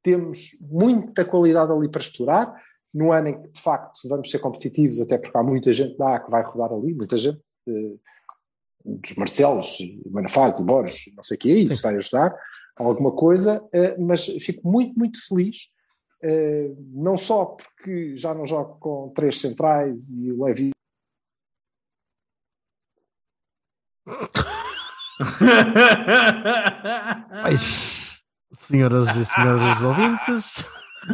[0.03, 2.53] temos muita qualidade ali para explorar.
[2.93, 6.19] No ano em que, de facto, vamos ser competitivos, até porque há muita gente lá
[6.19, 7.39] que vai rodar ali, muita gente.
[7.67, 7.95] Eh,
[8.83, 9.77] dos Marcelos,
[10.09, 11.81] Manafaz e Borges, não sei o que é, isso Sim.
[11.83, 12.33] vai ajudar
[12.83, 15.69] alguma coisa, eh, mas fico muito, muito feliz,
[16.23, 20.71] eh, não só porque já não jogo com três centrais e o Levi.
[27.31, 27.55] Ai,
[28.53, 30.65] senhoras e senhores ouvintes,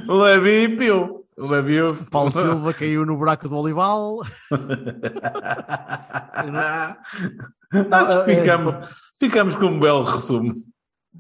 [0.07, 1.24] o Levi piu.
[1.37, 1.79] O Levi.
[2.09, 4.21] Paulo Silva caiu no buraco do Olival.
[7.91, 10.55] Acho que ficamos, ficamos com um belo resumo.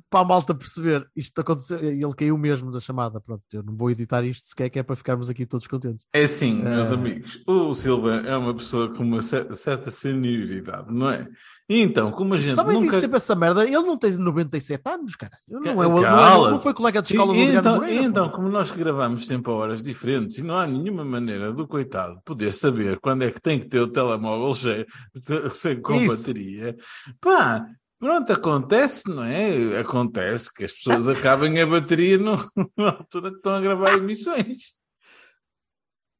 [0.09, 3.19] Para a malta perceber, isto aconteceu, ele caiu mesmo da chamada.
[3.19, 6.05] Pronto, eu não vou editar isto sequer, que é para ficarmos aqui todos contentes.
[6.13, 7.41] É sim, meus amigos.
[7.47, 11.27] O Silva é uma pessoa com uma certa senioridade, não é?
[11.67, 12.55] E então, como a gente.
[12.55, 12.89] Também nunca...
[12.89, 15.33] disse sempre essa merda, ele não tem 97 anos, cara.
[15.49, 18.49] Não, é, não, é, não, foi colega de escola e, do então, Moreira, então, como
[18.49, 22.99] nós gravamos sempre a horas diferentes e não há nenhuma maneira do coitado poder saber
[22.99, 24.85] quando é que tem que ter o telemóvel cheio,
[25.53, 26.27] sem com Isso.
[26.27, 26.75] bateria,
[27.19, 27.65] pá,
[27.99, 29.79] Pronto, acontece, não é?
[29.79, 32.35] Acontece que as pessoas acabem a bateria no,
[32.77, 34.75] na altura que estão a gravar emissões.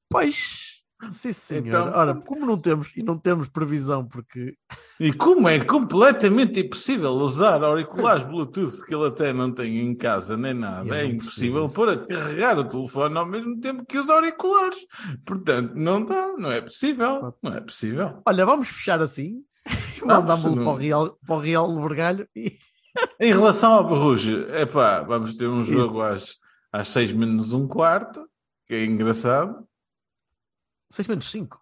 [0.10, 1.68] Pois, sim senhor.
[1.68, 4.56] Então, Ora, como não temos, e não temos previsão, porque...
[4.98, 10.38] E como é completamente impossível usar auriculares Bluetooth que ele até não tem em casa,
[10.38, 14.10] nem nada, é, é impossível pôr a carregar o telefone ao mesmo tempo que os
[14.10, 14.78] auriculares.
[15.26, 18.22] Portanto, não dá, não é possível, não é possível.
[18.26, 19.44] Olha, vamos fechar assim
[20.06, 22.58] Mandámos-lo para o Real, para o Real Vergalho e...
[23.20, 26.38] Em relação ao Borrujo, é pá, vamos ter um jogo às,
[26.72, 28.26] às 6 menos um quarto,
[28.66, 29.68] que é engraçado.
[30.90, 31.62] 6 menos 5?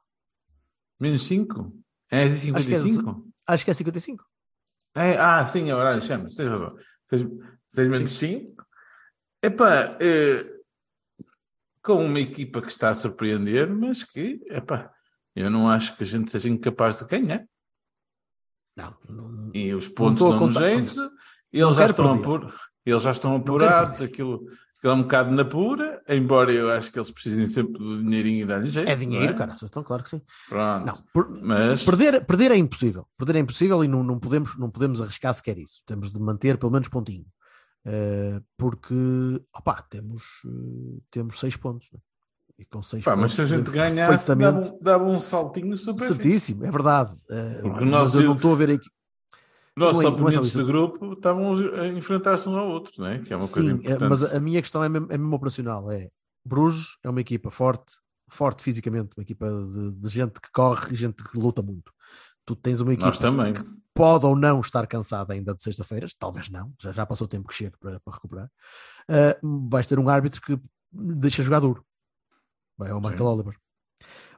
[1.00, 1.74] Menos 5?
[2.12, 2.54] É 55?
[2.60, 4.26] Acho que é, acho que é 55.
[4.96, 6.76] É, ah, sim, é horário, chama, tens razão.
[7.68, 8.64] 6 menos 5.
[9.42, 10.54] Epá, é,
[11.82, 14.92] com uma equipa que está a surpreender, mas que, epá,
[15.36, 17.46] eu não acho que a gente seja incapaz de ganhar.
[18.76, 21.12] Não, não, e os pontos dão jeito,
[21.52, 22.52] eles já, estão apur,
[22.84, 24.48] eles já estão apurados, aquilo,
[24.78, 28.42] aquilo é um bocado na pura, embora eu acho que eles precisem sempre do dinheirinho
[28.42, 28.90] e dar-lhe jeito.
[28.90, 29.36] É dinheiro, é?
[29.36, 30.22] cara, estão claro que sim.
[30.50, 30.86] Pronto.
[30.86, 31.84] Não, por, mas...
[31.84, 33.08] perder, perder é impossível.
[33.16, 35.84] Perder é impossível e não, não, podemos, não podemos arriscar sequer isso.
[35.86, 37.26] Temos de manter pelo menos pontinho.
[37.86, 38.96] Uh, porque
[39.54, 41.90] opá, temos, uh, temos seis pontos.
[41.94, 42.00] Né?
[42.58, 44.70] E com seis Pá, mas se a gente ganhasse, perfeitamente...
[44.70, 46.06] dava, dava um saltinho super.
[46.06, 47.14] Certíssimo, é verdade.
[47.30, 48.88] Uh, Porque nós, eu não estou a ver aqui.
[49.76, 53.20] Nossos é, oponentes é de grupo estavam a enfrentar-se um ao outro, não é?
[53.20, 54.10] que é uma Sim, coisa importante.
[54.10, 55.92] mas a minha questão é mesmo, é mesmo operacional.
[55.92, 56.10] É
[56.46, 57.94] Bruges é uma equipa forte,
[58.30, 61.92] forte fisicamente, uma equipa de, de gente que corre e gente que luta muito.
[62.46, 63.54] Tu tens uma equipa Nós também.
[63.54, 67.30] que pode ou não estar cansada ainda de sexta-feiras, talvez não, já, já passou o
[67.30, 68.52] tempo que chega para, para recuperar.
[69.10, 70.60] Uh, vais ter um árbitro que
[70.92, 71.84] deixa jogar duro.
[72.82, 73.56] É o Michael Oliver.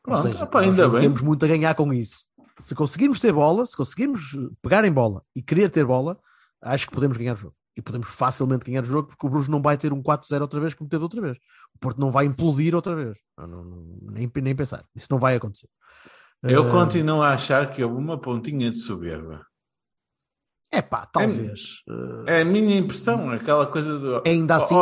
[0.08, 1.02] Ou seja, opa, ainda bem.
[1.02, 2.26] temos muito a ganhar com isso.
[2.60, 6.18] Se conseguirmos ter bola, se conseguirmos pegar em bola e querer ter bola,
[6.62, 7.56] acho que podemos ganhar o jogo.
[7.76, 10.60] E podemos facilmente ganhar o jogo porque o Bruges não vai ter um 4-0 outra
[10.60, 11.38] vez como teve outra vez.
[11.74, 13.18] O Porto não vai implodir outra vez.
[13.38, 14.86] Não, não, nem, nem pensar.
[14.96, 15.68] Isso não vai acontecer.
[16.42, 16.72] Eu uh...
[16.72, 19.46] continuo a achar que houve uma pontinha de soberba.
[20.76, 21.84] É pá, talvez.
[22.28, 24.22] É a minha impressão, aquela coisa do.
[24.26, 24.76] Ainda assim,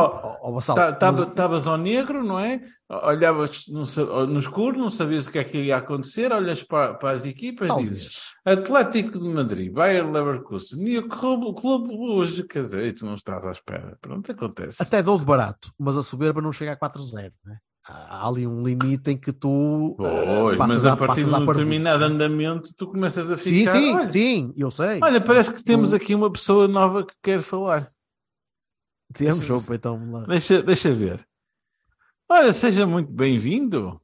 [0.91, 2.62] Estavas mas- ao negro, não é?
[2.89, 3.84] Olhavas no,
[4.28, 7.70] no escuro, não sabias o que é que ia acontecer, olhas para, para as equipas
[7.70, 8.34] e dizes.
[8.46, 13.16] Atlético de Madrid, Bayer Leverkusen e o Clube, Clube hoje, quer dizer, e tu não
[13.16, 13.98] estás à espera.
[14.02, 14.82] Pronto, acontece.
[14.82, 17.32] Até dou de barato, mas a soberba não chega a 4-0.
[17.46, 17.58] Né?
[17.58, 21.34] Há há ali um limite em que tu eh, Pois, mas a à- partir de
[21.34, 23.71] um determinado andamento, tu começas a Sim, ficar.
[23.71, 24.99] sim, olha, sim, eu sei.
[25.01, 27.91] olha, parece que temos aqui uma pessoa nova que quer falar.
[29.13, 30.25] Temos, deixa- opa, então lá.
[30.25, 31.27] Deixa, deixa ver.
[32.29, 34.01] Olha, seja muito bem-vindo.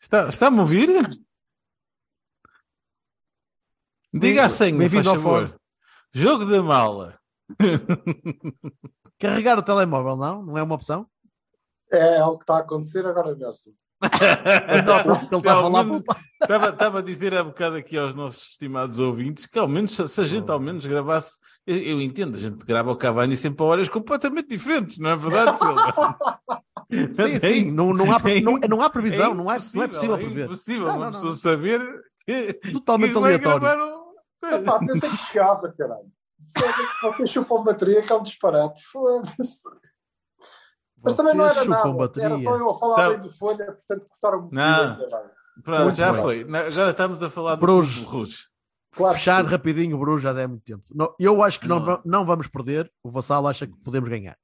[0.00, 0.88] Está, está-me a ouvir?
[4.12, 5.60] Diga a senha, Bem-vindo ao favor.
[6.12, 7.18] Jogo da mala.
[9.18, 10.42] Carregar o telemóvel, não?
[10.42, 11.06] Não é uma opção?
[11.92, 13.72] É algo que está a acontecer agora mesmo.
[14.86, 15.84] Nota-se que ele Se estava lá.
[16.42, 20.06] Estava, estava a dizer há bocado aqui aos nossos estimados ouvintes que ao menos, se
[20.06, 23.64] se a gente ao menos gravasse, eu, eu entendo, a gente grava o Cavani sempre
[23.64, 26.16] a horas completamente diferentes, não é verdade, Silva?
[27.12, 30.14] Sim, sim, não, não, há, É não, não há previsão, não, há, não é possível
[30.14, 30.44] é prever.
[30.46, 31.82] impossível Não, uma pessoa saber
[32.24, 33.66] que, Totalmente que aleatório.
[33.84, 34.08] um-
[34.54, 36.06] Epá, pensei que chegava, caralho.
[36.56, 38.80] Foda-se, Vocês chupam bateria, que é um disparate.
[38.90, 39.60] Foda-se.
[41.02, 41.92] Mas também não era nada.
[41.92, 42.26] bateria.
[42.26, 43.10] Era só eu a falar Tá.
[43.10, 44.48] bem do folha, portanto cortaram-me.
[44.52, 44.90] Não.
[44.92, 45.30] ainda bem.
[45.62, 46.22] Pronto, já bem.
[46.22, 46.40] foi.
[46.42, 48.48] Agora estamos a falar do Bruges.
[48.90, 49.50] Claro Fechar sim.
[49.50, 50.84] rapidinho o Bruges já dá muito tempo.
[50.94, 52.00] Não, eu acho que não, Não.
[52.04, 52.90] não vamos perder.
[53.02, 54.36] O Vassal acha que podemos ganhar.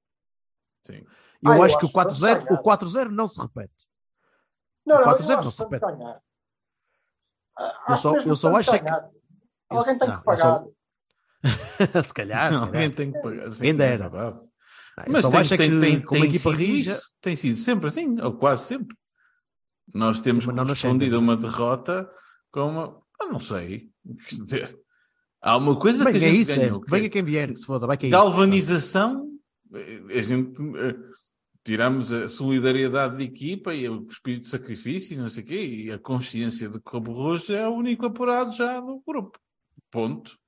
[0.87, 1.05] Sim.
[1.43, 2.53] Eu Ah, eu acho que acho o que vamos 4-0 ganhar.
[2.53, 3.89] o 4-0 não se repete.
[4.87, 5.99] Não, não, 4-0 eu não acho se que vamos repete.
[5.99, 6.21] ganhar.
[7.59, 8.91] Ah, Eu só- eu só acho é que-.
[9.71, 10.65] Alguém tem não, que pagar.
[12.05, 12.75] se calhar, se Não, calhar.
[12.83, 13.51] alguém tem que pagar.
[13.51, 14.09] Sim, Quem dera.
[14.99, 15.11] É.
[15.11, 17.11] Não, eu Mas tem, acho é tem, que tem, como tem equipa sido rija, isso.
[17.21, 18.97] Tem sido sempre assim, ou quase sempre.
[19.93, 21.13] Nós temos a Champions.
[21.15, 22.11] uma derrota
[22.51, 23.03] com uma.
[23.21, 23.91] Ah, não sei.
[24.29, 24.79] Quer dizer,
[25.41, 26.57] há uma coisa bem, que a é gente isso, é.
[26.57, 26.81] ganhou.
[26.81, 28.11] que é Venha quem vier, que se foda, vai cair.
[28.11, 29.31] galvanização.
[29.73, 30.97] A gente eh,
[31.65, 35.67] tiramos a solidariedade de equipa e o espírito de sacrifício, e não sei o quê,
[35.67, 39.39] e a consciência de que o Rojo é o único apurado já do grupo.
[39.91, 40.39] Ponto.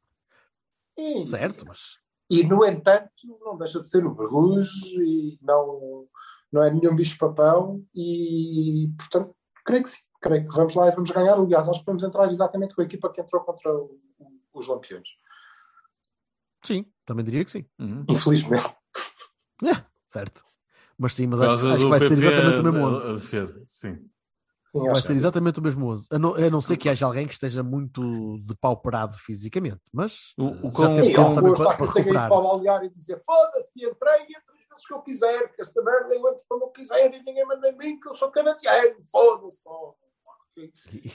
[1.25, 1.99] Certo, mas
[2.31, 3.11] e, no entanto,
[3.41, 6.07] não deixa de ser o Bruges e não,
[6.53, 9.99] não é nenhum bicho-papão e, portanto, creio que sim.
[10.21, 11.35] Creio que vamos lá e vamos ganhar.
[11.35, 14.67] Aliás, acho que vamos entrar exatamente com a equipa que entrou contra o- o- os
[14.67, 15.09] Lampiões.
[16.65, 17.65] sim, também diria que sim.
[17.79, 18.05] Uhum.
[18.09, 18.75] Infelizmente.
[20.07, 20.43] Certo.
[20.99, 23.07] Mas sim, mas acho, acho que vai ser exatamente o mesmo a- 11.
[23.07, 24.11] A defesa, sim.
[24.73, 26.07] Sim, Vai ser exatamente o mesmo 11.
[26.11, 29.81] A não, a não ser que haja alguém que esteja muito depauperado fisicamente.
[29.93, 31.93] Mas O- eh, o já com- teve Sim, tempo eu também para, que para eu
[31.93, 32.29] recuperar.
[32.29, 35.83] para o balneário e dizer foda-se, entrei e as vezes que eu quiser, que esta
[35.83, 38.97] merda eu entro como eu quiser e ninguém manda em mim que eu sou canadiano,
[39.11, 39.61] foda-se.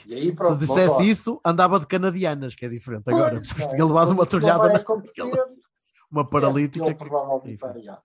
[0.06, 1.04] E aí Se pronto, dissesse vamos lá.
[1.04, 3.30] isso, andava de canadianas, que é diferente agora.
[3.36, 4.68] Pois, não, tinha levado uma torjada,
[6.10, 6.84] uma é, paralítica.
[6.86, 7.66] ele que- provavelmente enfim.
[7.66, 8.02] vai, já.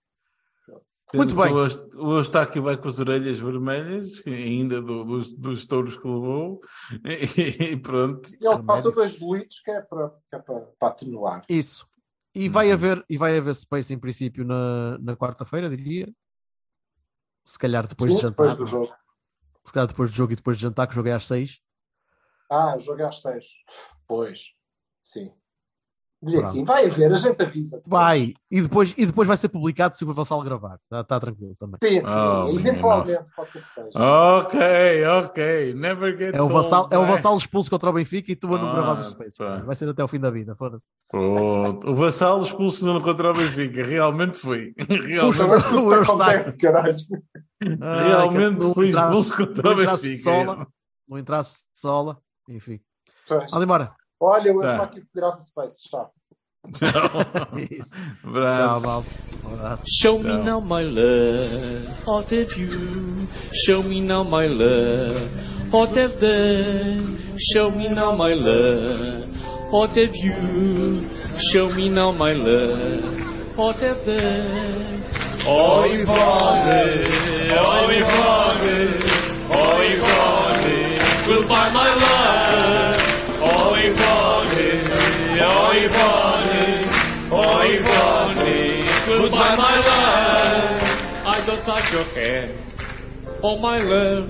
[1.14, 1.52] Muito bem.
[1.54, 6.60] O o Eustáquio vai com as orelhas vermelhas, ainda do- dos, dos touros que levou,
[7.04, 8.28] e, pronto.
[8.40, 11.44] Ele passa dois bolitos que é para, que é para, para atenuar.
[11.48, 11.86] Isso.
[12.34, 12.52] E Uhum.
[12.52, 16.12] vai, haver, e vai haver space em princípio na, na quarta-feira, diria.
[17.44, 18.46] Se calhar depois Sim, de jantar.
[18.48, 18.92] depois do jogo.
[19.64, 21.58] Se calhar depois do jogo e depois de jantar, que jogo é às seis.
[22.50, 23.46] Ah, jogo é às seis.
[24.06, 24.54] Pois,
[25.02, 25.32] sim.
[26.46, 26.64] Sim.
[26.64, 27.80] Vai haver, a gente avisa.
[27.86, 28.34] Vai.
[28.50, 30.74] E depois, e depois vai ser publicado se o Vassal gravar.
[30.82, 31.76] Está tá tranquilo também.
[31.80, 32.06] Sim, sim.
[32.06, 33.88] Oh, eventualmente pode ser que seja.
[33.94, 35.74] Ok, ok.
[35.74, 38.36] Never get É o, Vassal, old, é o não Vassal expulso contra o Benfica e
[38.36, 39.38] tu a não Ah, gravares os space.
[39.38, 39.58] pá.
[39.60, 40.56] Vai ser até o fim da vida.
[40.56, 40.84] Foda-se.
[41.08, 41.88] Pronto.
[41.88, 43.84] O Vassal expulso no contra o Benfica.
[43.84, 44.74] Realmente foi.
[44.88, 45.92] Realmente, Puxa, Mas tudo o.
[47.80, 50.30] Ah, realmente não foi expulso contra o não entrasse de Benfica.
[50.30, 50.66] sola,
[51.08, 52.18] não entrasse de sola.
[52.48, 52.80] Enfim.
[53.28, 53.94] Vamos embora.
[54.20, 54.82] Olha, eu Tá.
[54.82, 56.06] aqui para o Space, está.
[56.74, 56.90] Tchau.
[57.10, 59.04] Tchau,
[59.44, 59.84] abraço.
[60.00, 63.28] Show me now my love, what have you?
[63.64, 67.16] Show me now my love, what have done?
[67.38, 69.24] Show me now my love,
[69.70, 71.04] what have you?
[71.38, 75.04] Show me now my love, what have done?
[75.46, 77.06] Oi, Father,
[77.54, 78.88] oi, Father,
[79.54, 82.97] oi, Father, goodbye my love.
[85.40, 86.82] Oi, Father,
[87.30, 91.24] oi, Father, goodbye my love.
[91.26, 92.50] I don't touch your hand,
[93.44, 94.26] oh my love.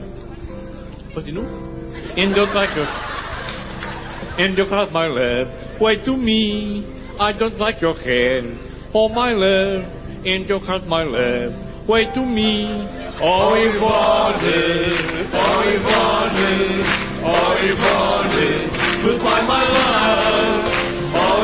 [1.14, 1.48] Continue.
[2.34, 2.84] Don't like your
[4.36, 5.80] you cut my love.
[5.80, 6.84] Wait to me,
[7.18, 8.58] I don't like your hand,
[8.92, 9.88] oh my love.
[10.26, 11.88] And you cut my love.
[11.88, 12.66] Wait to me,
[13.22, 14.52] oh Father,
[15.32, 16.52] oh Father,
[17.24, 20.77] oh Father, goodbye my love.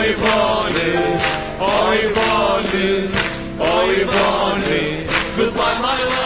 [0.04, 0.90] Oy Vonny,
[1.60, 3.08] Oy Vonny,
[3.58, 6.23] Oy Vonny, goodbye my love.